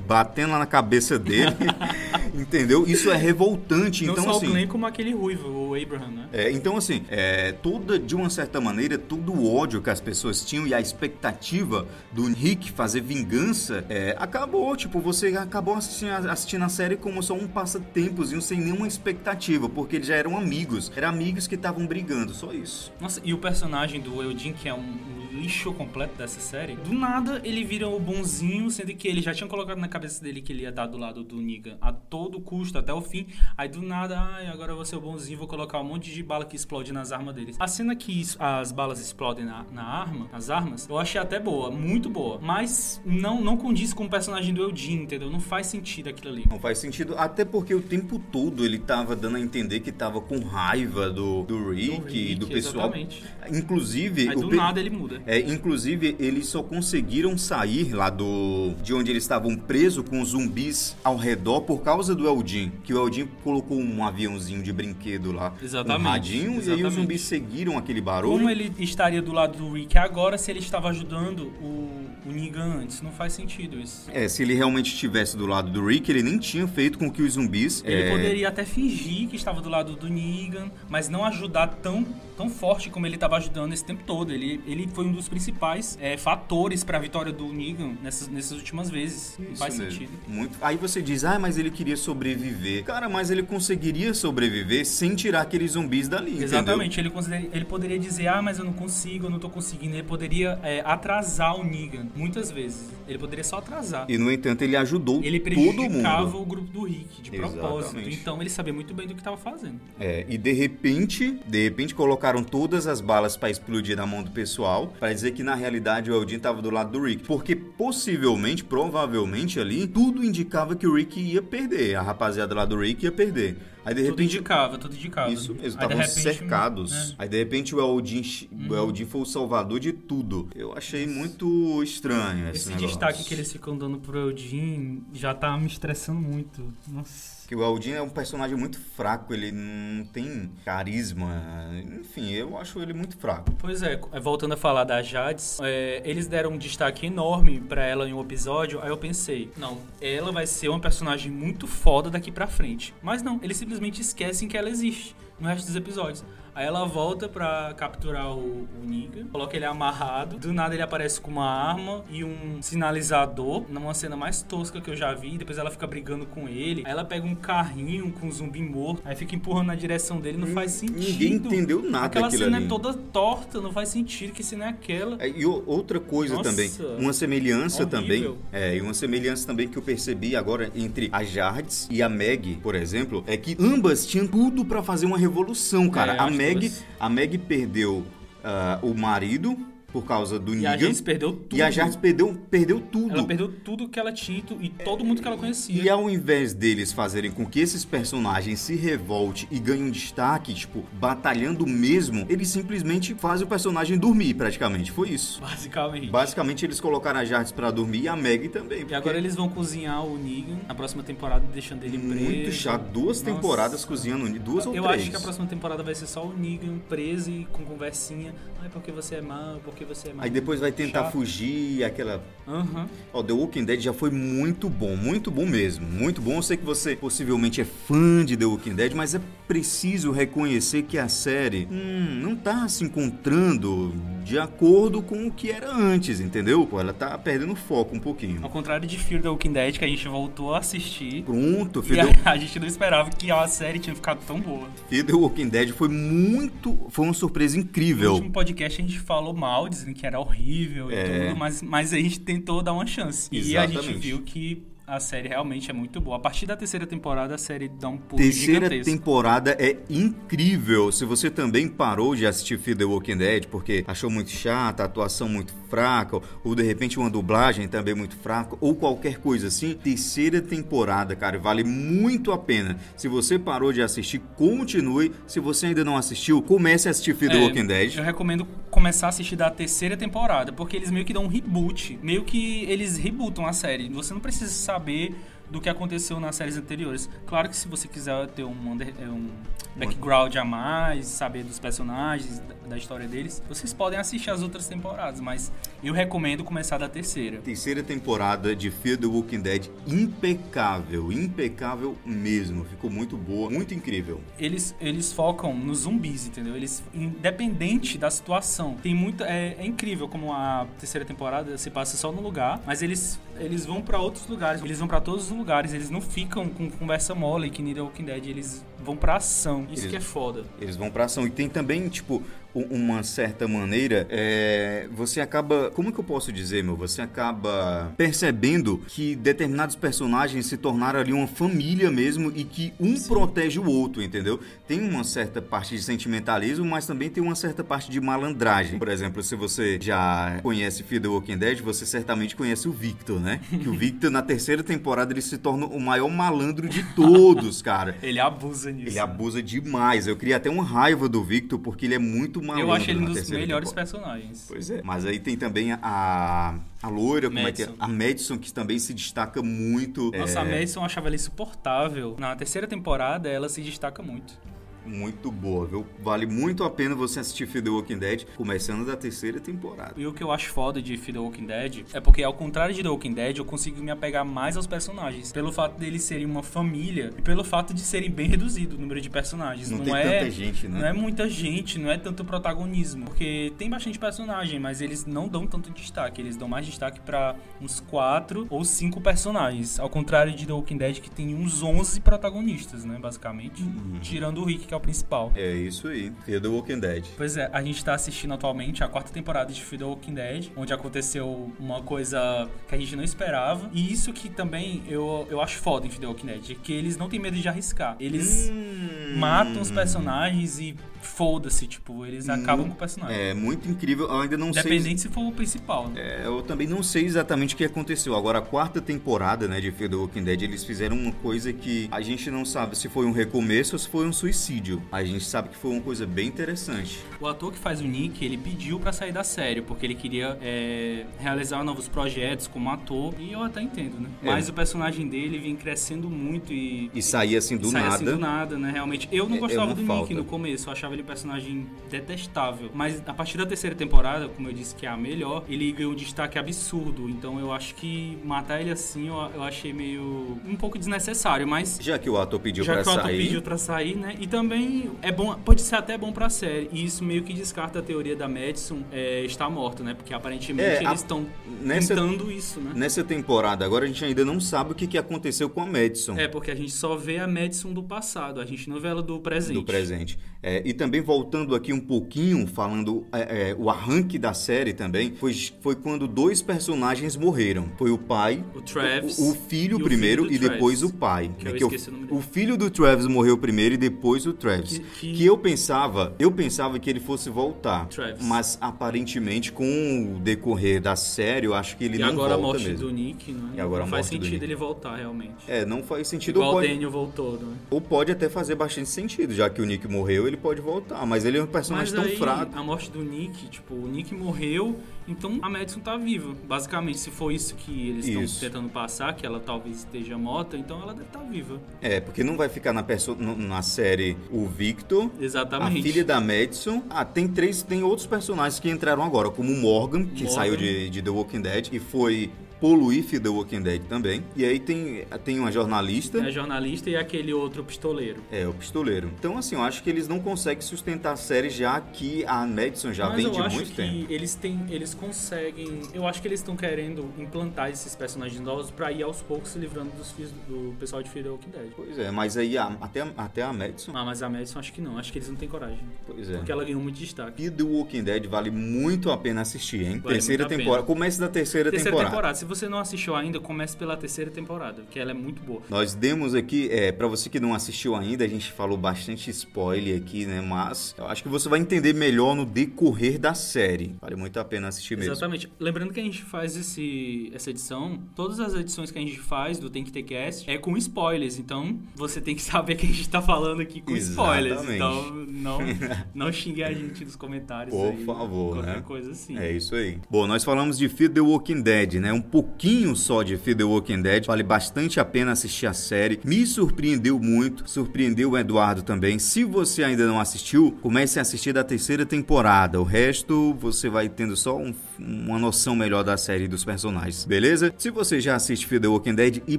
batendo 0.07 0.53
lá 0.53 0.59
na 0.59 0.67
cabeça 0.67 1.19
dele. 1.19 1.55
entendeu? 2.35 2.87
Isso 2.87 3.11
é 3.11 3.17
revoltante. 3.17 4.05
Não 4.05 4.13
então, 4.13 4.25
só 4.25 4.31
assim. 4.33 4.47
o 4.47 4.51
Glenn 4.51 4.67
como 4.67 4.87
aquele 4.87 5.13
ruivo, 5.13 5.49
o 5.49 5.75
Abraham, 5.75 6.11
né? 6.11 6.29
É, 6.33 6.51
então, 6.51 6.77
assim, 6.77 7.05
é, 7.09 7.53
toda, 7.53 7.99
de 7.99 8.15
uma 8.15 8.31
certa 8.31 8.61
maneira, 8.61 8.99
todo 8.99 9.33
o 9.33 9.55
ódio 9.55 9.83
que 9.83 9.91
as 9.91 10.01
pessoas 10.01 10.45
tinham 10.45 10.67
e 10.67 10.75
a 10.75 10.81
expectativa 10.81 11.87
do 12.13 12.27
Rick 12.27 12.73
fazer 12.73 13.01
vingança 13.01 13.85
é, 13.89 14.17
acabou. 14.19 14.75
Tipo, 14.77 15.01
você 15.01 15.29
acabou 15.37 15.75
assistindo, 15.75 16.31
assistindo 16.31 16.65
a 16.65 16.69
série 16.69 16.97
como 16.97 17.23
só 17.23 17.35
um 17.35 17.47
passatempozinho, 17.47 18.41
sem 18.41 18.61
nenhuma 18.61 18.87
expectativa, 18.87 19.69
porque 19.69 19.97
eles 19.97 20.09
já 20.09 20.15
eram 20.15 20.37
amigos. 20.37 20.91
Eram 20.95 21.09
amigos 21.09 21.47
que 21.47 21.55
estavam 21.55 21.87
brigando, 21.87 22.33
só 22.35 22.53
isso. 22.53 22.93
Nossa, 23.01 23.21
e 23.25 23.33
o 23.33 23.39
personagem 23.39 24.01
do 24.01 24.23
Eldin, 24.23 24.53
que 24.53 24.69
é 24.69 24.75
um 24.75 25.20
lixo 25.41 25.73
completo 25.73 26.15
dessa 26.17 26.41
série, 26.41 26.75
do 26.77 26.93
nada 26.93 27.41
ele 27.45 27.65
vira 27.65 27.89
o 27.89 27.99
bonzinho, 27.99 28.71
sendo 28.71 28.95
que 28.95 29.09
ele 29.09 29.23
já 29.23 29.33
tinha 29.33 29.49
colocado 29.49 29.79
na 29.79 29.89
cabeça 29.89 30.23
dele 30.23 30.41
que 30.43 30.53
ele 30.53 30.63
ia 30.63 30.73
dar 30.73 30.87
do 30.87 30.99
lado 30.99 31.25
do 31.25 31.37
Negan 31.41 31.77
a 31.81 31.93
todo 31.93 32.41
custo, 32.41 32.79
até 32.79 32.93
o 32.93 33.01
fim. 33.01 33.27
Aí 33.57 33.69
do 33.69 33.81
nada, 33.83 34.19
ai, 34.21 34.47
agora 34.49 34.73
eu 34.73 34.77
vou 34.77 34.85
ser 34.85 34.97
o 34.97 35.01
bonzinho, 35.01 35.39
vou 35.39 35.47
colocar 35.49 35.81
um 35.81 35.85
monte 35.85 36.11
de 36.13 36.23
bala 36.23 36.45
que 36.45 36.55
explode 36.57 36.93
nas 36.93 37.13
armas 37.13 37.35
deles. 37.35 37.57
A 37.59 37.67
cena 37.67 37.95
que 37.97 38.21
isso- 38.21 38.37
as 38.41 38.73
balas 38.73 39.01
explodem 39.01 39.45
na, 39.45 39.65
na 39.73 39.83
arma, 39.83 40.29
nas 40.33 40.51
armas, 40.51 40.87
eu 40.89 40.99
achei 40.99 41.21
até 41.21 41.39
boa, 41.41 41.71
muito 41.71 42.11
boa. 42.11 42.39
Mas 42.43 43.01
não, 43.05 43.41
não 43.41 43.57
condiz 43.57 43.93
com 43.95 44.05
o 44.05 44.09
personagem 44.11 44.53
do 44.53 44.63
Eldin, 44.63 45.03
entendeu? 45.03 45.31
Não 45.31 45.41
faz 45.41 45.67
sentido 45.67 46.09
aquilo 46.09 46.33
ali. 46.35 46.45
Não 46.51 46.59
faz 46.59 46.79
sentido, 46.79 47.15
até 47.17 47.45
porque 47.45 47.75
o 47.75 47.81
tempo 47.83 48.19
todo 48.19 48.65
ele 48.65 48.79
tava 48.79 49.17
dando 49.17 49.37
a 49.37 49.41
entender 49.41 49.81
que 49.81 49.91
tava 49.93 50.21
com 50.21 50.39
raiva 50.41 51.11
do, 51.11 51.43
do 51.45 51.71
Rick, 51.71 51.99
Do 52.01 52.09
e 52.19 52.35
do 52.35 52.47
Rick, 52.47 52.55
pessoal. 52.55 52.85
exatamente. 52.87 53.23
Inclusive, 53.51 54.29
Aí 54.29 54.35
do 54.37 54.49
pe- 54.49 54.57
nada 54.57 54.81
ele 54.81 54.91
muda. 54.91 55.23
É, 55.31 55.39
inclusive, 55.39 56.17
eles 56.19 56.49
só 56.49 56.61
conseguiram 56.61 57.39
sair 57.39 57.93
lá 57.93 58.11
do 58.11 58.75
de 58.83 58.93
onde 58.93 59.13
eles 59.13 59.23
estavam 59.23 59.55
presos 59.55 60.05
com 60.09 60.25
zumbis 60.25 60.97
ao 61.05 61.17
redor 61.17 61.61
por 61.61 61.83
causa 61.83 62.17
do 62.17 62.27
Eldin. 62.27 62.73
Que 62.83 62.93
o 62.93 62.99
Eldin 62.99 63.29
colocou 63.45 63.79
um 63.79 64.05
aviãozinho 64.05 64.61
de 64.61 64.73
brinquedo 64.73 65.31
lá. 65.31 65.55
Exatamente, 65.63 66.01
Um 66.01 66.11
radinho, 66.11 66.43
e 66.43 66.55
aí 66.55 66.59
os 66.59 66.67
exatamente. 66.67 66.95
zumbis 66.95 67.21
seguiram 67.21 67.79
aquele 67.79 68.01
barulho. 68.01 68.33
Como 68.33 68.51
ele 68.51 68.73
estaria 68.81 69.23
do 69.23 69.31
lado 69.31 69.57
do 69.57 69.73
Rick 69.73 69.97
agora 69.97 70.37
se 70.37 70.51
ele 70.51 70.59
estava 70.59 70.89
ajudando 70.89 71.45
o, 71.63 72.10
o 72.27 72.33
Negan 72.33 72.81
antes? 72.83 73.03
Não 73.03 73.11
faz 73.13 73.33
sentido 73.33 73.79
isso. 73.79 74.11
É, 74.13 74.29
se 74.29 74.43
ele 74.43 74.55
realmente 74.55 74.93
estivesse 74.93 75.37
do 75.37 75.47
lado 75.47 75.71
do 75.71 75.85
Rick, 75.85 76.11
ele 76.11 76.23
nem 76.23 76.39
tinha 76.39 76.67
feito 76.67 76.99
com 76.99 77.11
que 77.11 77.23
os 77.23 77.35
zumbis. 77.35 77.83
Ele 77.85 78.03
é, 78.03 78.11
poderia 78.11 78.49
até 78.49 78.65
fingir 78.65 79.29
que 79.29 79.37
estava 79.37 79.61
do 79.61 79.69
lado 79.69 79.95
do 79.95 80.09
Negan, 80.09 80.71
mas 80.89 81.09
não 81.09 81.25
ajudar 81.25 81.69
tão, 81.69 82.07
tão 82.37 82.49
forte 82.49 82.91
como 82.91 83.07
ele 83.07 83.15
estava 83.15 83.37
ajudando 83.37 83.73
esse 83.73 83.85
tempo 83.85 84.03
todo. 84.05 84.33
Ele, 84.33 84.61
ele 84.67 84.89
foi 84.93 85.07
um 85.07 85.13
dos 85.13 85.29
principais 85.29 85.99
é, 86.01 86.17
fatores 86.17 86.85
para 86.85 86.99
a 86.99 87.01
vitória 87.01 87.33
do 87.33 87.53
Negan 87.53 87.95
nessas, 88.03 88.29
nessas 88.29 88.53
últimas 88.53 88.91
vezes. 88.91 89.37
Não 89.39 89.47
Isso 89.47 89.57
faz 89.57 89.79
mesmo. 89.79 89.93
sentido. 89.93 90.13
Muito. 90.27 90.59
Aí 90.61 90.77
você 90.77 91.01
diz, 91.01 91.25
ah, 91.25 91.39
mas 91.39 91.59
ele 91.59 91.71
queria 91.71 91.97
sobreviver. 91.97 92.85
Cara, 92.85 93.09
mas 93.09 93.31
ele 93.31 93.43
conseguiria 93.43 94.15
sobreviver 94.15 94.85
sem 94.87 95.15
tirar 95.15 95.43
aqueles 95.43 95.73
zumbis 95.73 96.09
dali, 96.09 96.31
entendeu? 96.31 96.47
Exatamente, 96.47 97.01
ele, 97.01 97.13
ele 97.53 97.65
poderia 97.65 97.99
dizer, 97.99 98.29
ah, 98.29 98.43
mas 98.43 98.59
eu 98.59 98.65
não 98.65 98.73
consigo, 98.73 99.27
eu 99.27 99.31
não 99.31 99.39
tô 99.39 99.49
conseguindo. 99.49 99.95
Ele 99.95 100.03
poderia 100.03 100.59
é, 100.63 100.83
atrasar 100.85 101.57
o 101.57 101.65
Negan, 101.65 102.07
muitas 102.15 102.51
vezes. 102.51 102.89
Ele 103.09 103.19
poderia 103.19 103.43
só 103.45 103.59
atrasar. 103.59 104.07
E 104.09 104.17
no 104.19 104.31
entanto, 104.31 104.63
ele 104.63 104.77
ajudou 104.77 105.21
Ele 105.23 105.41
todo 105.41 105.57
mundo. 105.59 105.75
prejudicava 105.77 106.37
o 106.37 106.45
grupo 106.45 106.71
do 106.73 106.85
Rick, 106.85 107.23
de 107.23 107.35
Exatamente. 107.37 107.59
propósito. 107.59 108.01
Então 108.11 108.41
ele 108.41 108.51
sabia 108.51 108.73
muito 108.73 108.95
bem 108.95 109.07
do 109.07 109.15
que 109.15 109.21
estava 109.21 109.37
fazendo. 109.37 109.81
É, 109.99 110.25
e 110.29 110.39
de 110.39 110.53
repente, 110.53 111.39
de 111.47 111.63
repente 111.65 111.95
colocaram 111.95 112.43
todas 112.45 112.87
as 112.87 113.01
balas 113.01 113.37
pra 113.37 113.51
explodir 113.51 113.97
na 113.97 114.07
mão 114.07 114.23
do 114.23 114.31
pessoal, 114.31 114.89
pra 114.99 115.13
dizer 115.13 115.33
que 115.33 115.43
na 115.43 115.55
realidade 115.55 116.11
o 116.11 116.15
Eldin 116.15 116.39
tava 116.39 116.63
do 116.63 116.71
lado 116.71 116.93
do 116.93 117.05
Rick, 117.05 117.25
porque 117.25 117.55
possivelmente, 117.57 118.63
provavelmente 118.65 119.59
ali, 119.61 119.87
tudo 119.87 120.25
indicava 120.25 120.75
que 120.77 120.87
o 120.87 120.95
Rick 120.95 121.21
ia 121.21 121.43
perder, 121.43 121.97
a 121.97 122.03
rapaziada 122.03 122.55
lá 122.55 122.65
do 122.65 122.79
Rick 122.79 123.05
ia 123.05 123.13
perder. 123.13 123.57
Aí 123.85 123.95
de 123.95 124.01
Tudo 124.03 124.11
repente 124.11 124.35
indicava, 124.37 124.79
tudo 124.79 124.95
indicava. 124.95 125.31
isso 125.33 125.55
mesmo, 125.55 125.81
estavam 125.81 126.05
cercados. 126.05 126.91
né? 126.93 127.15
Aí 127.19 127.29
de 127.29 127.39
repente 127.39 127.75
o 127.75 127.81
Eldin, 127.81 128.23
o 128.69 128.75
Eldin 128.75 129.07
foi 129.07 129.21
o 129.23 129.25
salvador 129.25 129.81
de 129.81 129.93
tudo. 129.93 130.49
Eu 130.55 130.73
achei 130.77 131.07
muito 131.07 131.83
estranho 131.83 132.49
esse, 132.49 132.57
Esse 132.59 132.69
negócio. 132.69 132.89
destaque 132.89 133.25
que 133.25 133.33
eles 133.35 133.51
ficam 133.51 133.77
dando 133.79 133.99
pro 133.99 134.19
Eldin 134.19 135.03
já 135.15 135.33
tá 135.35 135.57
me 135.57 135.67
estressando 135.67 136.21
muito. 136.21 136.73
Nossa. 136.89 137.40
Que 137.51 137.57
o 137.57 137.65
Eldin 137.65 137.95
é 137.95 138.01
um 138.01 138.09
personagem 138.09 138.57
muito 138.57 138.79
fraco, 138.79 139.35
ele 139.35 139.51
não 139.51 140.05
tem 140.05 140.53
carisma. 140.65 141.69
Enfim, 141.99 142.31
eu 142.31 142.57
acho 142.57 142.81
ele 142.81 142.93
muito 142.93 143.19
fraco. 143.19 143.51
Pois 143.59 143.83
é, 143.83 144.01
voltando 144.23 144.55
a 144.55 144.57
falar 144.57 144.85
da 144.85 145.03
Jades, 145.03 145.59
é, 145.61 146.01
eles 146.05 146.29
deram 146.29 146.53
um 146.53 146.57
destaque 146.57 147.07
enorme 147.07 147.61
pra 147.61 147.85
ela 147.85 148.09
em 148.09 148.13
um 148.13 148.21
episódio, 148.21 148.81
aí 148.81 148.89
eu 148.89 148.97
pensei, 148.97 149.51
não, 149.57 149.79
ela 150.01 150.31
vai 150.31 150.47
ser 150.47 150.69
uma 150.69 150.79
personagem 150.79 151.33
muito 151.33 151.67
foda 151.67 152.09
daqui 152.09 152.31
pra 152.31 152.47
frente. 152.47 152.95
Mas 153.03 153.21
não, 153.21 153.41
eles 153.43 153.57
simplesmente 153.57 154.01
esquecem 154.01 154.47
que 154.47 154.57
ela 154.57 154.71
existe 154.71 155.17
no 155.41 155.49
resto 155.49 155.67
dos 155.67 155.75
episódios. 155.75 156.25
Aí 156.61 156.67
ela 156.67 156.85
volta 156.85 157.27
pra 157.27 157.73
capturar 157.75 158.37
o, 158.37 158.69
o 158.83 158.87
Negan, 158.87 159.29
coloca 159.29 159.57
ele 159.57 159.65
amarrado, 159.65 160.37
do 160.37 160.53
nada 160.53 160.75
ele 160.75 160.83
aparece 160.83 161.19
com 161.19 161.31
uma 161.31 161.49
arma 161.49 162.05
e 162.11 162.23
um 162.23 162.61
sinalizador, 162.61 163.65
numa 163.71 163.95
cena 163.95 164.15
mais 164.15 164.43
tosca 164.43 164.79
que 164.79 164.91
eu 164.91 164.95
já 164.95 165.15
vi, 165.15 165.39
depois 165.39 165.57
ela 165.57 165.71
fica 165.71 165.87
brigando 165.87 166.27
com 166.27 166.47
ele, 166.51 166.83
aí 166.85 166.93
ela 166.93 167.03
pega 167.03 167.27
um 167.27 167.35
carrinho 167.35 168.13
com 168.13 168.27
um 168.27 168.31
zumbi 168.31 168.61
morto, 168.61 169.01
aí 169.07 169.17
fica 169.17 169.35
empurrando 169.35 169.69
na 169.69 169.75
direção 169.75 170.21
dele, 170.21 170.37
não 170.37 170.49
faz 170.49 170.73
sentido. 170.73 170.99
Ninguém 171.01 171.33
entendeu 171.33 171.83
nada 171.83 172.09
Aquela 172.09 172.31
cena 172.31 172.59
ali. 172.59 172.67
é 172.67 172.69
toda 172.69 172.93
torta, 172.93 173.59
não 173.59 173.73
faz 173.73 173.89
sentido 173.89 174.35
que 174.35 174.43
cena 174.43 174.67
é 174.67 174.69
aquela. 174.69 175.17
É, 175.19 175.31
E 175.31 175.47
outra 175.47 175.99
coisa 175.99 176.35
Nossa, 176.35 176.51
também, 176.51 176.71
uma 176.99 177.15
semelhança 177.15 177.85
horrível. 177.85 178.37
também, 178.37 178.39
é, 178.53 178.77
e 178.77 178.83
uma 178.83 178.93
semelhança 178.93 179.47
também 179.47 179.67
que 179.67 179.79
eu 179.79 179.83
percebi 179.83 180.37
agora 180.37 180.71
entre 180.75 181.09
a 181.11 181.25
Jardes 181.25 181.89
e 181.91 182.03
a 182.03 182.09
Meg, 182.11 182.59
por 182.63 182.75
exemplo, 182.75 183.25
é 183.27 183.39
que 183.39 183.57
ambas 183.59 184.05
tinham 184.05 184.27
tudo 184.27 184.63
pra 184.63 184.83
fazer 184.83 185.07
uma 185.07 185.17
revolução, 185.17 185.89
cara. 185.89 186.17
É, 186.17 186.19
a 186.19 186.25
as 186.25 186.37
Meg, 186.55 186.73
a 186.99 187.09
Meg 187.09 187.39
perdeu 187.39 188.05
ah, 188.43 188.79
o 188.83 188.95
marido 188.95 189.57
por 189.93 190.05
causa 190.05 190.39
do 190.39 190.53
E 190.53 190.57
Negan. 190.57 190.71
a 190.71 190.77
Jardes 190.77 191.01
perdeu 191.01 191.33
tudo. 191.33 191.57
E 191.57 191.63
a 191.63 191.71
perdeu, 192.01 192.35
perdeu 192.51 192.81
tudo. 192.81 193.15
Ela 193.15 193.25
perdeu 193.27 193.49
tudo 193.65 193.89
que 193.89 193.99
ela 193.99 194.13
tinha 194.13 194.43
e 194.61 194.69
todo 194.69 195.05
mundo 195.05 195.21
que 195.21 195.29
ela 195.29 195.37
conhecia. 195.37 195.83
E 195.83 195.89
ao 195.89 196.09
invés 196.09 196.53
deles 196.55 196.93
fazerem 196.93 197.31
com 197.31 197.45
que 197.47 197.61
esses 197.61 197.85
personagens 197.85 198.61
se 198.61 198.75
revolte 198.75 199.47
e 199.51 199.59
ganhem 199.59 199.85
um 199.85 199.91
destaque, 199.91 200.55
tipo, 200.55 200.85
batalhando 200.93 201.67
mesmo, 201.67 202.27
eles 202.29 202.49
simplesmente 202.49 203.15
fazem 203.15 203.47
o 203.47 203.49
personagem 203.49 203.99
dormir, 203.99 204.35
praticamente. 204.35 204.91
Foi 204.93 205.11
isso. 205.11 205.41
Basicamente. 205.41 206.11
Basicamente, 206.11 206.65
eles 206.65 206.81
colocaram 206.81 207.21
a 207.21 207.25
Jardes 207.25 207.53
pra 207.53 207.71
dormir 207.71 208.03
e 208.03 208.09
a 208.09 208.17
Meg 208.17 208.49
também. 208.49 208.87
E 208.89 208.95
agora 208.95 209.19
eles 209.19 209.35
vão 209.35 209.49
cozinhar 209.49 210.05
o 210.05 210.17
Negan 210.17 210.59
na 210.67 210.75
próxima 210.75 211.03
temporada, 211.03 211.45
deixando 211.53 211.85
ele 211.85 211.99
preso. 211.99 212.25
Muito 212.25 212.53
chato. 212.53 212.91
Duas 212.91 213.21
Nossa. 213.21 213.25
temporadas 213.25 213.85
cozinhando, 213.85 214.39
duas 214.39 214.67
ou 214.67 214.75
Eu 214.75 214.83
três. 214.85 215.03
acho 215.03 215.11
que 215.11 215.17
a 215.17 215.21
próxima 215.21 215.47
temporada 215.47 215.83
vai 215.83 215.95
ser 215.95 216.07
só 216.07 216.25
o 216.25 216.33
Negan 216.37 216.79
preso 216.89 217.31
e 217.31 217.45
com 217.53 217.65
conversinha. 217.65 218.35
Ai, 218.63 218.69
porque 218.73 218.91
você 218.93 219.17
é 219.17 219.23
mal, 219.23 219.61
porque 219.65 219.80
você 219.85 220.09
é 220.09 220.13
mal. 220.13 220.25
Aí 220.25 220.31
depois 220.31 220.61
vai 220.61 220.73
tentar 220.73 221.05
Chato. 221.05 221.13
fugir, 221.13 221.85
aquela 221.85 222.23
Aham. 222.47 222.89
Ó, 223.13 223.23
The 223.23 223.33
Walking 223.33 223.65
Dead 223.65 223.81
já 223.81 223.93
foi 223.93 224.11
muito 224.11 224.69
bom, 224.69 224.97
muito 224.97 225.31
bom 225.31 225.47
mesmo, 225.47 225.87
muito 225.87 226.21
bom. 226.21 226.37
Eu 226.37 226.43
sei 226.43 226.57
que 226.57 226.65
você 226.65 226.97
possivelmente 226.97 227.61
é 227.61 227.65
fã 227.65 228.25
de 228.25 228.37
The 228.37 228.45
Walking 228.45 228.75
Dead, 228.75 228.93
mas 228.95 229.15
é 229.15 229.21
preciso 229.51 230.13
reconhecer 230.13 230.85
que 230.85 230.97
a 230.97 231.09
série 231.09 231.67
hum, 231.69 232.21
não 232.23 232.37
tá 232.37 232.69
se 232.69 232.85
encontrando 232.85 233.93
de 234.23 234.39
acordo 234.39 235.03
com 235.03 235.27
o 235.27 235.31
que 235.33 235.51
era 235.51 235.75
antes, 235.75 236.21
entendeu? 236.21 236.65
Pô, 236.65 236.79
ela 236.79 236.93
tá 236.93 237.19
perdendo 237.19 237.57
foco 237.57 237.97
um 237.97 237.99
pouquinho. 237.99 238.39
Ao 238.45 238.49
contrário 238.49 238.87
de 238.87 238.97
Fear 238.97 239.21
the 239.23 239.29
Walking 239.29 239.53
Dead, 239.53 239.77
que 239.77 239.85
a 239.85 239.89
gente 239.89 240.07
voltou 240.07 240.55
a 240.55 240.59
assistir. 240.59 241.25
Pronto, 241.25 241.81
E 241.81 241.83
Fear 241.83 242.07
a, 242.09 242.13
the, 242.15 242.21
a 242.31 242.37
gente 242.37 242.61
não 242.61 242.67
esperava 242.69 243.11
que 243.11 243.29
a 243.33 243.49
série 243.49 243.81
tinha 243.81 243.97
ficado 243.97 244.21
tão 244.25 244.41
boa. 244.41 244.69
Fear 244.89 245.05
the 245.05 245.15
Walking 245.15 245.49
Dead 245.49 245.71
foi 245.71 245.89
muito, 245.89 246.79
foi 246.89 247.07
uma 247.07 247.15
surpresa 247.15 247.57
No 247.57 247.65
incrível. 247.65 248.13
último 248.13 248.31
podcast 248.33 248.81
a 248.81 248.85
gente 248.87 249.01
falou 249.01 249.35
mal, 249.35 249.69
dizendo 249.69 249.95
que 249.95 250.07
era 250.07 250.21
horrível 250.21 250.93
e 250.93 250.95
É. 250.95 251.27
tudo, 251.27 251.37
mas, 251.41 251.61
mas 251.61 251.93
a 251.93 251.97
gente 251.97 252.21
tentou 252.21 252.63
dar 252.63 252.73
uma 252.73 252.87
chance. 252.87 253.29
E 253.33 253.57
a 253.57 253.63
gente 253.67 253.73
Exatamente. 253.79 253.99
viu 253.99 254.21
que 254.23 254.63
a 254.91 254.99
série 255.01 255.29
realmente 255.29 255.71
é 255.71 255.73
muito 255.73 256.01
boa. 256.01 256.17
A 256.17 256.21
partir 256.21 256.47
da 256.47 256.57
terceira 256.57 256.87
temporada, 256.87 257.35
a 257.35 257.39
série 257.39 257.69
dá 257.69 257.89
um 257.89 257.97
pulo 257.97 258.21
Terceira 258.21 258.67
gigantesco. 258.67 258.85
temporada 258.93 259.57
é 259.59 259.77
incrível. 259.89 260.91
Se 260.91 261.05
você 261.05 261.31
também 261.31 261.69
parou 261.69 262.17
de 262.17 262.27
assistir 262.27 262.59
Fear 262.59 262.77
the 262.77 262.85
Walking 262.85 263.17
Dead 263.17 263.47
porque 263.47 263.85
achou 263.87 264.11
muito 264.11 264.31
chata, 264.31 264.83
a 264.83 264.87
atuação 264.87 265.29
muito 265.29 265.55
fraca, 265.69 266.21
ou 266.43 266.55
de 266.57 266.65
repente 266.65 266.99
uma 266.99 267.09
dublagem 267.09 267.69
também 267.69 267.95
muito 267.95 268.17
fraca, 268.17 268.57
ou 268.61 268.75
qualquer 268.75 269.19
coisa 269.19 269.47
assim, 269.47 269.75
terceira 269.75 270.41
temporada, 270.43 271.15
cara, 271.15 271.39
vale 271.39 271.63
muito 271.63 272.33
a 272.33 272.39
pena. 272.39 272.77
Se 272.97 273.07
você 273.07 273.39
parou 273.39 273.73
de 273.73 273.81
assistir, 273.81 274.19
continue. 274.37 275.13
Se 275.29 275.39
você 275.39 275.67
ainda 275.67 275.85
não 275.85 275.97
assistiu, 275.97 276.43
comece 276.43 276.89
a 276.89 276.91
assistir 276.91 277.15
Fear 277.15 277.31
the 277.33 277.39
É, 277.39 277.43
Walking 277.43 277.67
Dead. 277.67 277.97
Eu 277.97 278.03
recomendo 278.03 278.45
começar 278.71 279.07
a 279.07 279.09
assistir 279.11 279.37
da 279.37 279.51
terceira 279.51 279.97
temporada, 279.97 280.53
porque 280.53 280.77
eles 280.77 280.91
meio 280.91 281.05
que 281.05 281.13
dão 281.13 281.25
um 281.25 281.29
reboot. 281.29 281.99
Meio 282.03 282.25
que 282.25 282.65
eles 282.65 282.97
rebootam 282.97 283.47
a 283.47 283.53
série. 283.53 283.89
Você 283.91 284.13
não 284.13 284.21
precisa 284.21 284.51
saber 284.51 284.80
saber 284.81 285.15
do 285.51 285.61
que 285.61 285.69
aconteceu 285.69 286.21
nas 286.21 286.37
séries 286.37 286.57
anteriores. 286.57 287.09
Claro 287.27 287.49
que 287.49 287.57
se 287.57 287.67
você 287.69 287.89
quiser 287.89 288.27
ter 288.29 288.45
um, 288.45 288.73
under- 288.73 288.95
é, 289.01 289.09
um 289.09 289.29
background 289.77 290.35
a 290.37 290.45
mais, 290.45 291.07
saber 291.07 291.43
dos 291.45 291.59
personagens, 291.59 292.39
da- 292.41 292.55
da 292.71 292.79
história 292.79 293.07
deles, 293.09 293.43
vocês 293.49 293.73
podem 293.73 293.99
assistir 293.99 294.31
as 294.31 294.43
outras 294.43 294.69
temporadas, 294.69 295.21
mas 295.21 295.51
eu 295.83 295.93
recomendo 295.93 296.45
começar 296.45 296.79
da 296.79 296.89
terceira. 296.89 297.39
Terceira 297.39 297.83
temporada 297.83 298.55
de 298.55 298.71
Fear 298.71 298.97
the 298.99 299.07
Walking 299.07 299.41
Dead, 299.41 299.67
impecável, 299.87 301.11
impecável 301.11 301.97
mesmo. 302.05 302.65
Ficou 302.65 302.91
muito 302.91 303.17
boa, 303.17 303.51
muito 303.51 303.75
incrível. 303.75 304.21
eles, 304.39 304.75
eles 304.81 305.13
focam 305.13 305.55
nos 305.55 305.79
zumbis, 305.81 306.27
entendeu? 306.27 306.55
Eles, 306.57 306.83
independente 306.95 307.99
da 307.99 308.11
situação, 308.11 308.77
tem 308.83 308.95
muito. 308.95 309.25
É, 309.25 309.57
é 309.59 309.67
incrível 309.67 310.09
como 310.09 310.33
a 310.33 310.67
terceira 310.79 311.05
temporada 311.05 311.57
se 311.59 311.71
passa 311.71 311.97
só 311.97 312.11
no 312.13 312.21
lugar, 312.21 312.61
mas 312.67 312.83
eles, 312.83 313.19
eles 313.39 313.65
vão 313.67 313.81
pra 313.83 313.99
outros 313.99 314.27
lugares, 314.27 314.63
eles 314.63 314.79
vão 314.79 314.89
pra 314.89 315.01
todos 315.01 315.27
os 315.27 315.31
lugares, 315.41 315.73
eles 315.75 315.91
não 315.91 316.01
ficam 316.01 316.49
com 316.49 316.71
conversa 316.71 317.15
mole 317.15 317.51
que 317.51 317.63
nem 317.63 317.75
The 317.75 317.81
Walking 317.81 318.05
Dead, 318.05 318.27
eles 318.27 318.65
vão 318.85 318.97
pra 318.97 319.17
ação. 319.17 319.65
Isso 319.73 319.83
Eles- 319.83 319.91
que 319.91 319.97
é 319.97 320.01
foda. 320.01 320.45
Eles 320.61 320.77
vão 320.77 320.91
pra 320.91 321.05
ação. 321.07 321.27
E 321.27 321.31
tem 321.31 321.49
também, 321.49 321.89
tipo, 321.89 322.23
uma 322.55 323.03
certa 323.03 323.47
maneira, 323.47 324.07
é, 324.11 324.89
você 324.93 325.21
acaba. 325.21 325.71
Como 325.71 325.93
que 325.93 326.01
eu 326.01 326.05
posso 326.05 326.33
dizer, 326.33 326.63
meu? 326.65 326.77
Você 326.77 327.03
acaba 327.03 327.93
percebendo 327.97 328.79
que 328.89 329.15
determinados 329.15 329.77
personagens 329.77 330.47
se 330.47 330.57
tornaram 330.57 331.01
ali 331.01 331.13
uma 331.13 331.27
família 331.27 331.91
mesmo 331.91 332.33
e 332.35 332.45
que 332.45 332.73
um 332.81 333.01
protege 333.01 333.59
o 333.59 333.67
outro, 333.67 334.03
entendeu? 334.03 334.41
Tem 334.67 334.81
uma 334.81 335.05
certa 335.05 335.41
parte 335.41 335.77
de 335.77 335.83
sentimentalismo, 335.83 336.65
mas 336.65 336.87
também 336.87 337.09
tem 337.09 337.23
uma 337.23 337.35
certa 337.35 337.63
parte 337.63 337.91
de 337.91 338.01
malandragem. 338.01 338.79
Por 338.79 338.89
exemplo, 338.89 339.23
se 339.23 339.37
você 339.37 339.79
já 339.81 340.41
conhece 340.43 340.83
Fear 340.83 341.03
the 341.03 341.09
Walking 341.09 341.39
Dead, 341.39 341.61
você 341.61 341.87
certamente 341.87 342.35
conhece 342.35 342.69
o 342.69 342.73
Victor, 342.73 343.21
né? 343.21 343.41
Que 343.51 343.69
o 343.69 343.73
Victor, 343.73 344.11
na 344.11 344.23
terceira 344.23 344.63
temporada, 344.63 345.13
ele 345.13 345.23
se 345.23 345.39
torna 345.39 345.67
o 345.67 345.81
maior 345.81 346.11
malandro 346.11 346.69
de 346.69 346.83
todos, 346.95 347.63
cara. 347.63 347.97
Ele 348.03 348.19
abusa 348.19 348.71
nisso. 348.71 348.89
Ele 348.89 348.99
abusa 348.99 349.43
demais. 349.43 350.07
Eu 350.07 350.17
queria 350.17 350.37
até 350.37 350.51
uma 350.51 350.65
raiva 350.65 351.09
do 351.09 351.23
Victor, 351.23 351.59
porque 351.59 351.87
ele 351.87 351.95
é 351.95 351.99
muito 351.99 352.40
malandro. 352.43 352.69
Eu 352.69 352.73
acho 352.73 352.91
ele 352.91 353.01
um 353.01 353.05
dos 353.07 353.31
melhores 353.31 353.69
temporada. 353.71 353.75
personagens. 353.75 354.45
Pois 354.49 354.71
é. 354.71 354.81
Mas 354.83 355.05
aí 355.05 355.19
tem 355.19 355.37
também 355.37 355.73
a, 355.73 356.59
a 356.83 356.89
loira, 356.89 357.29
como 357.29 357.39
é 357.41 357.53
que 357.53 357.63
é? 357.63 357.67
Madison. 357.67 357.85
A 357.85 357.89
Madison, 357.89 358.39
que 358.39 358.53
também 358.53 358.79
se 358.79 358.95
destaca 358.95 359.43
muito. 359.43 360.11
Nossa, 360.13 360.39
é, 360.39 360.43
a 360.43 360.45
Madison 360.45 360.81
eu 360.81 360.85
achava 360.87 361.09
ela 361.09 361.17
insuportável. 361.17 362.17
Na 362.19 362.35
terceira 362.37 362.67
temporada, 362.67 363.29
ela 363.29 363.49
se 363.49 363.61
destaca 363.63 364.03
muito. 364.03 364.39
Muito 364.85 365.31
boa, 365.31 365.67
viu? 365.67 365.87
Vale 366.03 366.27
muito 366.27 366.65
a 366.65 366.71
pena 366.71 366.95
você 366.95 367.21
assistir 367.21 367.47
Fear 367.47 367.65
the 367.65 367.71
Walking 367.71 367.99
Dead, 367.99 368.25
começando 368.37 368.85
da 368.87 368.97
terceira 368.97 369.41
temporada. 369.41 369.95
E 369.97 370.07
o 370.07 370.13
que 370.13 370.23
eu 370.23 370.31
acho 370.33 370.51
foda 370.51 370.81
de 370.81 370.97
Fear 370.97 371.15
the 371.15 371.21
Walking 371.21 371.47
Dead 371.47 371.85
é 371.93 372.01
porque, 372.01 372.23
ao 372.23 372.33
contrário 372.33 372.75
de 372.75 372.83
The 372.83 372.89
Walking 372.89 373.13
Dead, 373.15 373.39
eu 373.39 373.45
consigo 373.45 373.83
me 373.83 373.91
apegar 373.91 374.25
mais 374.25 374.57
aos 374.57 374.67
personagens. 374.67 375.33
Pelo 375.33 375.53
fato 375.53 375.79
deles 375.79 376.03
serem 376.03 376.27
uma 376.27 376.43
família 376.43 377.13
e 377.17 377.23
pelo 377.23 377.45
fato 377.45 377.75
de 377.75 377.81
serem 377.81 378.11
bem 378.11 378.29
reduzido 378.29 378.77
o 378.77 378.79
número 378.81 379.01
de 379.01 379.11
personagens. 379.11 379.71
Não 379.71 379.79
Não, 379.79 379.85
tem 379.85 379.95
é, 379.95 380.19
tanta 380.19 380.31
gente, 380.31 380.69
né? 380.69 380.81
Não 380.81 380.87
é 380.87 380.93
muita 380.93 381.29
gente, 381.29 381.79
não 381.79 381.91
é 381.91 381.99
tanto 381.99 382.25
protagonismo. 382.25 383.05
Porque 383.07 383.53
tem 383.59 383.69
bastante 383.69 383.99
personagem, 383.99 384.59
mas 384.59 384.81
eles 384.81 385.05
não 385.07 385.29
dão 385.29 385.47
tanto 385.47 385.71
destaque. 385.71 386.21
Eles 386.21 386.37
dão 386.37 386.49
mais 386.49 386.67
destaque 386.67 387.01
pra 387.01 387.37
uns 387.61 387.81
quatro 387.81 388.47
ou 388.51 388.65
cinco 388.65 389.01
personagens. 389.01 389.79
Ao 389.79 389.89
contrário 389.89 390.33
de 390.33 390.47
The 390.47 390.53
Walking 390.53 390.77
Dead, 390.77 391.01
que 391.01 391.11
tem 391.11 391.35
uns 391.35 391.63
11 391.63 392.01
protagonistas, 392.01 392.85
né? 392.85 392.99
Basicamente. 392.99 393.63
Tirando 394.01 394.41
o 394.41 394.45
Rick, 394.45 394.67
que 394.71 394.75
é 394.75 394.77
o 394.77 394.81
principal. 394.81 395.33
É 395.35 395.53
isso 395.53 395.89
aí. 395.89 396.13
Fear 396.25 396.41
the 396.41 396.47
Walking 396.47 396.79
Dead. 396.79 397.05
Pois 397.17 397.37
é, 397.37 397.51
a 397.53 397.61
gente 397.61 397.85
tá 397.85 397.93
assistindo 397.93 398.33
atualmente 398.35 398.85
a 398.85 398.89
quarta 398.89 399.11
temporada 399.13 399.53
de 399.53 399.61
Fear 399.61 399.81
the 399.81 399.85
Walking 399.85 400.15
Dead, 400.15 400.47
onde 400.57 400.73
aconteceu 400.73 401.51
uma 401.59 401.83
coisa 401.83 402.49
que 402.69 402.75
a 402.77 402.79
gente 402.79 402.95
não 402.95 403.03
esperava. 403.03 403.69
E 403.73 403.93
isso 403.93 404.13
que 404.13 404.29
também 404.29 404.85
eu, 404.87 405.27
eu 405.29 405.41
acho 405.41 405.59
foda 405.59 405.89
em 405.89 405.91
Fear 405.91 406.03
the 406.03 406.07
Walking 406.07 406.27
Dead, 406.29 406.51
é 406.53 406.55
que 406.55 406.73
eles 406.73 406.97
não 406.97 407.09
têm 407.09 407.19
medo 407.19 407.37
de 407.37 407.49
arriscar. 407.49 407.97
Eles 407.99 408.49
Hum. 408.49 409.17
matam 409.17 409.61
os 409.61 409.73
personagens 409.73 410.61
e 410.61 410.77
foda-se, 411.01 411.67
tipo, 411.67 412.05
eles 412.07 412.29
acabam 412.29 412.67
com 412.69 412.73
o 412.75 412.77
personagem. 412.77 413.17
É 413.19 413.35
muito 413.35 413.69
incrível. 413.69 414.07
Eu 414.07 414.21
ainda 414.21 414.37
não 414.37 414.53
sei. 414.53 414.63
Independente 414.63 415.01
se 415.03 415.09
for 415.09 415.23
o 415.27 415.33
principal. 415.33 415.89
né? 415.89 416.01
É, 416.01 416.27
eu 416.27 416.43
também 416.43 416.67
não 416.67 416.83
sei 416.83 417.05
exatamente 417.05 417.55
o 417.55 417.57
que 417.59 417.65
aconteceu. 417.65 418.15
Agora, 418.15 418.39
a 418.39 418.43
quarta 418.43 418.81
temporada, 418.81 419.49
né, 419.49 419.61
de 419.61 419.71
Fear 419.73 419.91
the 419.91 419.97
Walking 419.97 420.25
Dead, 420.25 420.43
eles 420.43 420.65
fizeram 420.65 420.97
uma 420.97 421.13
coisa 421.13 421.53
que 421.53 421.89
a 421.91 422.01
gente 422.01 422.31
não 422.31 422.45
sabe 422.45 422.77
se 422.77 422.89
foi 422.89 423.07
um 423.07 423.13
recomeço 423.13 423.75
ou 423.75 423.79
se 423.79 423.89
foi 423.89 424.07
um 424.07 424.13
suicídio. 424.13 424.83
A 424.93 425.03
gente 425.05 425.25
sabe 425.25 425.49
que 425.51 425.57
foi 425.57 425.71
uma 425.73 425.81
coisa 425.81 426.07
bem 426.07 426.29
interessante. 426.29 426.99
O 427.21 427.27
ator 427.27 427.53
que 427.53 427.59
faz 427.59 427.81
o 427.81 427.85
Nick, 427.85 428.25
ele 428.25 428.37
pediu 428.37 428.79
pra 428.79 428.93
sair 428.93 429.13
da 429.13 429.25
série, 429.25 429.61
porque 429.63 429.87
ele 429.87 429.95
queria 429.95 430.39
é, 430.41 431.05
realizar 431.19 431.63
novos 431.65 431.89
projetos 431.89 432.47
como 432.47 432.71
ator, 432.71 433.15
e 433.19 433.33
eu 433.33 433.43
até 433.43 433.61
entendo, 433.63 434.01
né? 434.01 434.09
É. 434.23 434.27
Mas 434.27 434.49
o 434.49 434.53
personagem 434.53 435.09
dele 435.09 435.39
vem 435.39 435.57
crescendo 435.57 436.09
muito 436.09 436.53
e, 436.53 436.91
E 436.95 437.03
sair 437.03 437.37
assim 437.37 437.57
do 437.57 437.69
Sai 437.71 437.83
nada. 437.83 437.95
assim 437.97 438.05
do 438.05 438.19
nada, 438.19 438.59
né? 438.59 438.71
Realmente. 438.73 439.09
Eu 439.13 439.27
não 439.29 439.35
É- 439.35 439.39
é 439.39 439.41
gostava 439.41 439.67
uma 439.67 439.75
do 439.75 439.85
falta. 439.85 440.03
Nick 440.03 440.15
no 440.15 440.25
começo, 440.25 440.69
eu 440.69 440.73
achava 440.73 440.90
ele 440.93 441.03
um 441.03 441.07
personagem 441.07 441.67
detestável. 441.91 442.71
Mas 442.75 443.03
a 443.07 443.15
partir 443.15 443.39
da 443.39 443.47
terceira 443.47 443.75
temporada, 443.77 444.29
como 444.29 444.49
eu 444.49 444.53
disse 444.53 444.75
que 444.75 444.87
é 444.87 444.89
a 444.89 444.97
melhor, 444.97 445.45
ele 445.49 445.71
ganhou 445.73 445.93
um 445.93 445.97
destaque 445.97 446.39
absurdo. 446.39 447.09
Então 447.09 447.39
eu 447.39 447.53
acho 447.53 447.75
que 447.75 448.19
matar 448.25 448.61
ele 448.61 448.71
assim 448.71 449.09
eu, 449.09 449.15
eu 449.35 449.43
achei 449.43 449.73
meio. 449.73 450.39
um 450.47 450.57
pouco 450.57 450.79
desnecessário, 450.79 451.47
mas. 451.47 451.79
Já 451.81 451.99
que 451.99 452.09
o 452.09 452.19
ator 452.19 452.41
pediu 452.41 452.65
Já 452.65 452.75
pra 452.75 452.83
que 452.83 452.89
o 452.89 452.93
ator 452.93 453.05
sair. 453.05 453.23
pediu 453.25 453.43
pra 453.43 453.59
sair, 453.59 453.97
né? 453.97 454.15
E 454.19 454.27
também 454.27 454.91
é 455.03 455.13
bom, 455.13 455.35
pode 455.35 455.61
ser 455.63 455.77
até 455.77 455.97
bom 455.97 456.13
pra 456.13 456.29
série. 456.29 456.69
E 456.73 456.85
isso 456.85 457.05
meio 457.05 457.23
que 457.23 457.33
descarta 457.33 457.79
a 457.79 457.83
teoria 457.83 458.17
da 458.17 458.29
Madison 458.29 458.83
é, 458.93 459.25
estar 459.25 459.49
morta, 459.51 459.83
né? 459.83 459.95
Porque 459.95 460.13
aparentemente 460.15 460.69
É, 460.69 460.85
eles 460.85 461.01
estão 461.01 461.27
tentando 461.67 462.31
isso, 462.31 462.61
né? 462.61 462.73
Nessa 462.75 463.03
temporada, 463.05 463.65
agora 463.65 463.85
a 463.85 463.89
gente 463.89 464.05
ainda 464.05 464.25
não 464.25 464.41
sabe 464.41 464.73
o 464.73 464.75
que, 464.75 464.87
que 464.87 464.99
aconteceu 464.99 465.49
com 465.49 465.61
a 465.63 465.67
Madison. 465.67 466.17
É, 466.19 466.29
porque 466.29 466.51
a 466.51 466.55
gente 466.55 466.73
só 466.73 466.97
vê 466.97 467.19
a 467.19 467.27
Madison 467.27 467.73
do 467.73 467.83
passado, 467.83 468.41
a 468.41 468.45
gente 468.47 468.69
não 468.69 468.81
vê 468.81 468.89
ela 468.89 469.03
do 469.03 469.19
presente. 469.21 469.55
do 469.55 469.65
presente. 469.65 470.19
É, 470.43 470.63
e 470.65 470.73
também 470.81 471.03
voltando 471.03 471.55
aqui 471.55 471.75
um 471.75 471.79
pouquinho, 471.79 472.47
falando 472.47 473.05
é, 473.13 473.51
é, 473.51 473.57
o 473.59 473.69
arranque 473.69 474.19
da 474.19 474.33
série 474.33 474.73
também, 474.73 475.13
foi, 475.15 475.35
foi 475.61 475.75
quando 475.77 476.09
dois 476.09 476.41
personagens 476.41 477.17
morreram. 477.17 477.67
Foi 477.77 477.91
o 477.91 477.99
pai, 477.99 478.43
O 478.55 478.63
Travis 478.63 479.19
o, 479.19 479.33
o 479.33 479.35
filho 479.35 479.79
e 479.79 479.83
o 479.83 479.85
primeiro 479.85 480.25
filho 480.25 480.39
do 480.41 480.47
e 480.47 480.49
depois 480.49 480.79
Travis, 480.79 480.95
o 480.95 480.99
pai. 480.99 481.31
que 481.39 481.45
né? 481.45 481.51
eu 481.51 481.55
Que 481.57 481.65
o- 481.65 481.67
esqueci 481.67 481.91
o 481.91 482.17
o, 482.17 482.23
filho 482.23 482.57
do 482.57 482.71
Travis 482.71 483.07
morreu 483.07 483.37
primeiro 483.37 483.75
e 483.75 483.77
depois 483.77 484.25
o 484.25 484.33
Travis. 484.33 484.79
Que- 484.79 484.85
Que, 485.01 485.13
que- 485.13 485.27
eu 485.27 485.37
pensava, 485.37 486.15
eu 486.19 486.33
pensava 486.33 486.79
que 486.79 486.89
ele 486.89 486.99
fosse 487.01 487.29
voltar. 487.29 487.87
Travis. 487.89 488.25
Mas 488.25 488.57
aparentemente 488.59 489.53
com 489.53 490.15
o 490.17 490.19
decorrer 490.21 490.81
da 490.81 490.97
série, 490.97 491.47
eu 491.47 491.53
acho 491.55 491.77
que 491.77 491.85
ele 491.85 491.97
E 491.97 491.99
não 492.01 492.09
agora 492.09 492.33
a 492.35 492.37
volta 492.39 492.59
morte 492.59 492.69
mesmo. 492.71 492.87
do 492.89 492.91
Nick, 492.91 493.33
não 493.33 493.53
é? 493.53 493.57
E 493.57 493.61
agora 493.61 493.83
a 493.83 493.87
não 493.87 493.91
faz 493.91 494.07
sentido 494.07 494.43
ele 494.43 494.55
voltar, 494.57 494.97
realmente. 494.97 495.35
É, 495.47 495.67
não 495.67 495.83
faz 495.83 496.09
sentido. 496.09 496.41
Igual 496.41 496.57
o 496.57 496.61
Daniel 496.63 496.91
voltou, 496.91 497.39
não 497.39 497.53
é? 497.53 497.55
ou 497.71 497.81
pode 497.83 498.11
até 498.11 498.31
fazer 498.31 498.55
bastante 498.55 498.89
sentido, 498.89 499.35
já 499.35 499.51
que 499.51 499.61
o 499.61 499.67
Nick 499.67 499.87
morreu, 499.87 500.27
ele 500.27 500.37
pode 500.39 500.61
voltar. 500.61 500.70
Mas 501.07 501.25
ele 501.25 501.39
é 501.39 501.43
um 501.43 501.47
personagem 501.47 501.95
Mas 501.95 502.03
tão 502.05 502.11
aí, 502.13 502.17
fraco. 502.19 502.59
a 502.59 502.63
morte 502.63 502.91
do 502.91 503.03
Nick, 503.03 503.49
tipo, 503.49 503.75
o 503.75 503.89
Nick 503.89 504.15
morreu, 504.15 504.79
então 505.09 505.39
a 505.43 505.49
Madison 505.49 505.81
tá 505.81 505.97
viva. 505.97 506.35
Basicamente, 506.47 506.99
se 506.99 507.11
for 507.11 507.33
isso 507.33 507.55
que 507.57 507.89
eles 507.89 508.07
estão 508.07 508.49
tentando 508.49 508.69
passar, 508.69 509.15
que 509.15 509.25
ela 509.27 509.41
talvez 509.41 509.79
esteja 509.79 510.17
morta, 510.17 510.57
então 510.57 510.81
ela 510.83 510.93
deve 510.93 511.07
estar 511.07 511.21
viva. 511.21 511.61
É, 511.81 512.01
porque 512.01 512.23
não 512.23 512.37
vai 512.37 512.49
ficar 512.49 512.73
na, 512.73 512.83
perso- 512.83 513.17
na 513.17 513.63
série 513.63 514.17
o 514.31 514.47
Victor, 514.47 515.11
Exatamente. 515.21 515.81
a 515.81 515.83
filha 515.83 516.05
da 516.05 516.21
Madison. 516.21 516.83
Ah, 516.89 517.05
tem 517.05 517.27
três, 517.27 517.63
tem 517.63 517.83
outros 517.83 518.07
personagens 518.07 518.61
que 518.61 518.71
entraram 518.71 519.03
agora, 519.03 519.31
como 519.31 519.53
o 519.53 519.57
Morgan, 519.57 520.05
que 520.07 520.23
Morgan. 520.25 520.29
saiu 520.35 520.57
de, 520.57 520.91
de 520.91 521.03
The 521.03 521.11
Walking 521.11 521.41
Dead 521.41 521.69
e 521.73 521.79
foi 521.79 522.31
poluífe 522.61 523.19
The 523.19 523.29
Walking 523.29 523.63
Dead 523.63 523.83
também. 523.89 524.23
E 524.37 524.45
aí 524.45 524.59
tem, 524.61 525.05
tem 525.25 525.39
uma 525.39 525.51
jornalista. 525.51 526.19
É 526.19 526.23
a 526.27 526.31
jornalista 526.31 526.91
e 526.91 526.97
aquele 526.97 527.33
outro 527.33 527.65
pistoleiro. 527.65 528.21
É, 528.31 528.47
o 528.47 528.53
pistoleiro. 528.53 529.11
Então, 529.19 529.39
assim, 529.39 529.55
eu 529.57 529.63
acho 529.63 529.83
que 529.83 529.91
eles 529.91 530.07
não 530.07 530.21
conseguem 530.21 530.61
sustentar 530.63 531.13
a 531.13 531.17
série 531.17 531.49
já 531.51 531.81
que 531.81 532.25
a 532.27 532.47
Madison 532.47 532.93
já 532.93 533.09
Mas 533.09 533.23
vem 533.23 533.31
de 533.31 533.39
muito 533.55 533.75
tempo. 533.75 534.13
eles 534.13 534.35
têm, 534.35 534.61
eles 534.69 534.95
conseguem. 534.95 535.83
Eu 535.95 536.07
acho 536.07 536.21
que 536.21 536.29
eles 536.29 536.41
estão 536.41 536.57
querendo 536.57 537.07
implantar 537.19 537.71
esses 537.71 537.95
personagens 537.95 538.41
novos 538.41 538.71
pra 538.71 538.93
ir 538.93 539.03
aos 539.03 539.23
poucos 539.23 539.51
se 539.51 539.59
livrando 539.59 539.91
dos 539.97 540.11
filhos 540.13 540.31
do 540.49 540.75
pessoal 540.79 541.03
de 541.03 541.11
Fear 541.11 541.25
the 541.25 541.31
Walking 541.31 541.51
Dead. 541.51 541.71
Pois 541.75 541.99
é, 541.99 542.11
mas 542.11 542.37
aí 542.37 542.57
a- 542.59 542.77
até, 542.81 543.07
até 543.17 543.43
a 543.43 543.53
Madison. 543.53 543.93
Ah, 543.95 544.05
mas 544.05 544.23
a 544.23 544.29
Madison 544.29 544.59
acho 544.59 544.73
que 544.73 544.81
não. 544.81 544.99
Acho 544.99 545.11
que 545.13 545.19
eles 545.19 545.29
não 545.29 545.37
têm 545.37 545.49
coragem. 545.49 545.81
Pois 546.07 546.29
é. 546.29 546.37
Porque 546.37 546.53
ela 546.53 546.65
ganhou 546.65 546.81
muito 546.81 546.97
destaque. 546.99 547.43
E 547.45 547.51
The 547.51 547.63
Walking 547.63 548.05
Dead 548.05 548.27
vale 548.27 548.51
muito 548.51 549.11
a 549.11 549.17
pena 549.17 549.41
assistir, 549.41 549.83
hein? 549.83 549.99
Vale 549.99 550.15
terceira 550.17 550.47
temporada. 550.47 550.83
Comece 550.87 551.19
da 551.19 551.29
terceira, 551.29 551.71
Terceira 551.71 551.91
temporada. 551.91 552.11
temporada. 552.11 552.39
Se 552.51 552.57
você 552.57 552.69
não 552.69 552.81
assistiu 552.81 553.15
ainda, 553.15 553.39
comece 553.39 553.77
pela 553.77 553.97
terceira 553.97 554.29
temporada, 554.29 554.83
que 554.91 554.99
ela 554.99 555.13
é 555.13 555.15
muito 555.15 555.41
boa. 555.41 555.63
Nós 555.71 555.95
demos 555.95 556.35
aqui, 556.35 556.69
é, 556.73 556.91
para 556.91 557.07
você 557.07 557.31
que 557.31 557.39
não 557.39 557.55
assistiu 557.55 557.95
ainda, 557.95 558.25
a 558.25 558.29
gente 558.29 558.51
falou 558.51 558.77
bastante 558.77 559.31
spoiler 559.31 559.97
aqui, 559.97 560.27
né? 560.27 560.41
Mas 560.41 560.93
eu 560.99 561.07
acho 561.07 561.23
que 561.23 561.29
você 561.29 561.49
vai 561.49 561.61
entender 561.61 561.95
melhor 561.95 562.35
no 562.35 562.45
decorrer 562.45 563.21
da 563.21 563.35
série. 563.35 563.95
Vale 564.01 564.17
muito 564.17 564.37
a 564.41 564.45
pena 564.45 564.67
assistir 564.67 564.97
mesmo. 564.97 565.13
Exatamente. 565.13 565.49
Lembrando 565.61 565.93
que 565.93 566.01
a 566.01 566.03
gente 566.03 566.25
faz 566.25 566.57
esse, 566.57 567.31
essa 567.33 567.51
edição, 567.51 568.01
todas 568.17 568.41
as 568.41 568.53
edições 568.55 568.91
que 568.91 568.99
a 568.99 569.03
gente 569.03 569.21
faz 569.21 569.57
do 569.61 569.71
Tem 569.71 569.85
que 569.85 569.93
ter 569.93 570.03
cast 570.03 570.51
é 570.51 570.59
com 570.59 570.77
spoilers. 570.77 571.39
Então 571.39 571.79
você 571.95 572.21
tem 572.21 572.35
que 572.35 572.43
saber 572.43 572.75
que 572.75 572.85
a 572.85 572.89
gente 572.89 573.09
tá 573.09 573.23
falando 573.23 573.63
aqui 573.63 573.81
com 573.81 573.97
spoilers. 573.97 574.61
Exatamente. 574.61 574.75
Então 574.75 575.13
não, 575.13 575.59
não 576.27 576.33
xingue 576.33 576.65
a 576.65 576.73
gente 576.73 577.05
nos 577.05 577.15
comentários. 577.15 577.73
Por 577.73 577.93
aí, 577.93 578.05
favor, 578.05 578.55
qualquer 578.55 578.77
né? 578.77 578.83
coisa 578.85 579.13
assim. 579.13 579.39
É 579.39 579.53
isso 579.53 579.77
aí. 579.77 580.01
Bom, 580.11 580.27
nós 580.27 580.43
falamos 580.43 580.77
de 580.77 580.89
Fear 580.89 581.13
the 581.13 581.21
Walking 581.21 581.63
Dead, 581.63 581.95
né? 581.95 582.13
Um 582.13 582.21
pouquinho 582.45 582.97
só 582.97 583.23
de 583.23 583.37
Fear 583.37 583.57
the 583.59 583.65
Walking 583.65 584.01
Dead. 584.01 584.25
Vale 584.25 584.43
bastante 584.43 584.99
a 584.99 585.05
pena 585.05 585.33
assistir 585.33 585.67
a 585.67 585.75
série. 585.75 586.19
Me 586.25 586.47
surpreendeu 586.47 587.19
muito, 587.19 587.69
surpreendeu 587.69 588.31
o 588.31 588.39
Eduardo 588.39 588.83
também. 588.83 589.19
Se 589.19 589.45
você 589.45 589.85
ainda 589.85 590.07
não 590.07 590.19
assistiu, 590.19 590.73
comece 590.81 591.19
a 591.19 591.23
assistir 591.23 591.53
da 591.53 591.63
terceira 591.63 592.07
temporada. 592.07 592.81
O 592.81 592.85
resto 592.85 593.53
você 593.61 593.91
vai 593.91 594.09
tendo 594.09 594.37
só 594.37 594.57
um- 594.57 594.75
uma 594.99 595.39
noção 595.39 595.77
melhor 595.77 596.03
da 596.03 596.17
série 596.17 596.45
e 596.45 596.49
dos 596.49 596.65
personagens, 596.65 597.25
beleza? 597.27 597.75
Se 597.77 597.91
você 597.91 598.19
já 598.21 598.37
assiste 598.37 598.67
Fear 598.67 598.81
the 598.81 598.89
Walking 598.89 599.15
Dead 599.15 599.43
e 599.47 599.59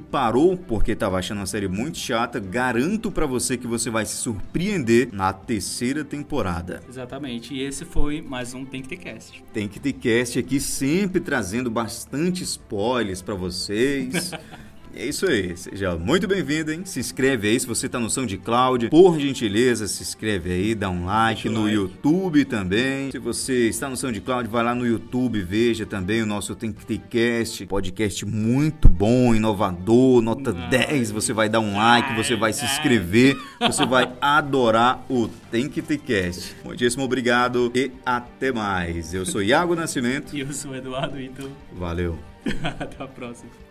parou 0.00 0.56
porque 0.56 0.96
tava 0.96 1.18
achando 1.18 1.40
a 1.40 1.46
série 1.46 1.68
muito 1.68 1.98
chata, 1.98 2.40
garanto 2.40 3.10
pra 3.12 3.26
você 3.26 3.56
que 3.56 3.66
você 3.66 3.90
vai 3.90 4.04
se 4.06 4.16
surpreender 4.16 5.08
na 5.12 5.32
terceira 5.32 6.04
temporada. 6.04 6.80
Exatamente. 6.88 7.54
E 7.54 7.62
esse 7.62 7.84
foi 7.84 8.20
mais 8.20 8.54
um 8.54 8.64
Tem 8.64 8.82
que 8.82 8.88
ter 8.88 8.96
cast. 8.96 9.44
Tem 9.52 9.68
que 9.68 9.78
ter 9.78 9.92
cast 9.92 10.38
aqui 10.38 10.58
sempre 10.58 11.20
trazendo 11.20 11.70
bastante 11.70 12.42
spoilers 12.72 13.20
pra 13.20 13.34
vocês. 13.34 14.32
É 14.94 15.06
isso 15.06 15.24
aí, 15.26 15.56
seja 15.56 15.96
muito 15.96 16.28
bem-vindo, 16.28 16.70
hein? 16.70 16.82
Se 16.84 17.00
inscreve 17.00 17.48
aí 17.48 17.58
se 17.58 17.66
você 17.66 17.88
tá 17.88 17.98
no 17.98 18.10
SoundCloud. 18.10 18.90
Por 18.90 19.18
gentileza, 19.18 19.88
se 19.88 20.02
inscreve 20.02 20.52
aí, 20.52 20.74
dá 20.74 20.90
um 20.90 21.06
like 21.06 21.48
no 21.48 21.62
like. 21.62 21.74
YouTube 21.74 22.44
também. 22.44 23.10
Se 23.10 23.18
você 23.18 23.70
está 23.70 23.88
no 23.88 23.96
SoundCloud, 23.96 24.50
vai 24.50 24.62
lá 24.62 24.74
no 24.74 24.86
YouTube, 24.86 25.40
veja 25.40 25.86
também 25.86 26.20
o 26.20 26.26
nosso 26.26 26.54
Tem 26.54 26.70
que 26.70 26.84
ter 26.84 26.98
cast, 26.98 27.64
podcast 27.64 28.26
muito 28.26 28.86
bom, 28.86 29.34
inovador, 29.34 30.20
nota 30.20 30.54
Ai. 30.54 30.68
10. 30.68 31.10
Você 31.10 31.32
vai 31.32 31.48
dar 31.48 31.60
um 31.60 31.74
like, 31.74 32.14
você 32.14 32.36
vai 32.36 32.52
se 32.52 32.62
inscrever, 32.66 33.34
você 33.60 33.86
vai 33.86 34.12
adorar 34.20 35.06
o 35.08 35.26
Tem 35.50 35.70
que 35.70 35.80
ter 35.80 35.96
cast. 35.96 36.54
Muitíssimo 36.62 37.02
obrigado 37.02 37.72
e 37.74 37.90
até 38.04 38.52
mais. 38.52 39.14
Eu 39.14 39.24
sou 39.24 39.42
Iago 39.42 39.74
Nascimento. 39.74 40.36
E 40.36 40.40
eu 40.40 40.52
sou 40.52 40.76
Eduardo 40.76 41.18
Ito. 41.18 41.50
Valeu. 41.72 42.31
Até 42.80 43.02
a 43.02 43.06
próxima. 43.06 43.61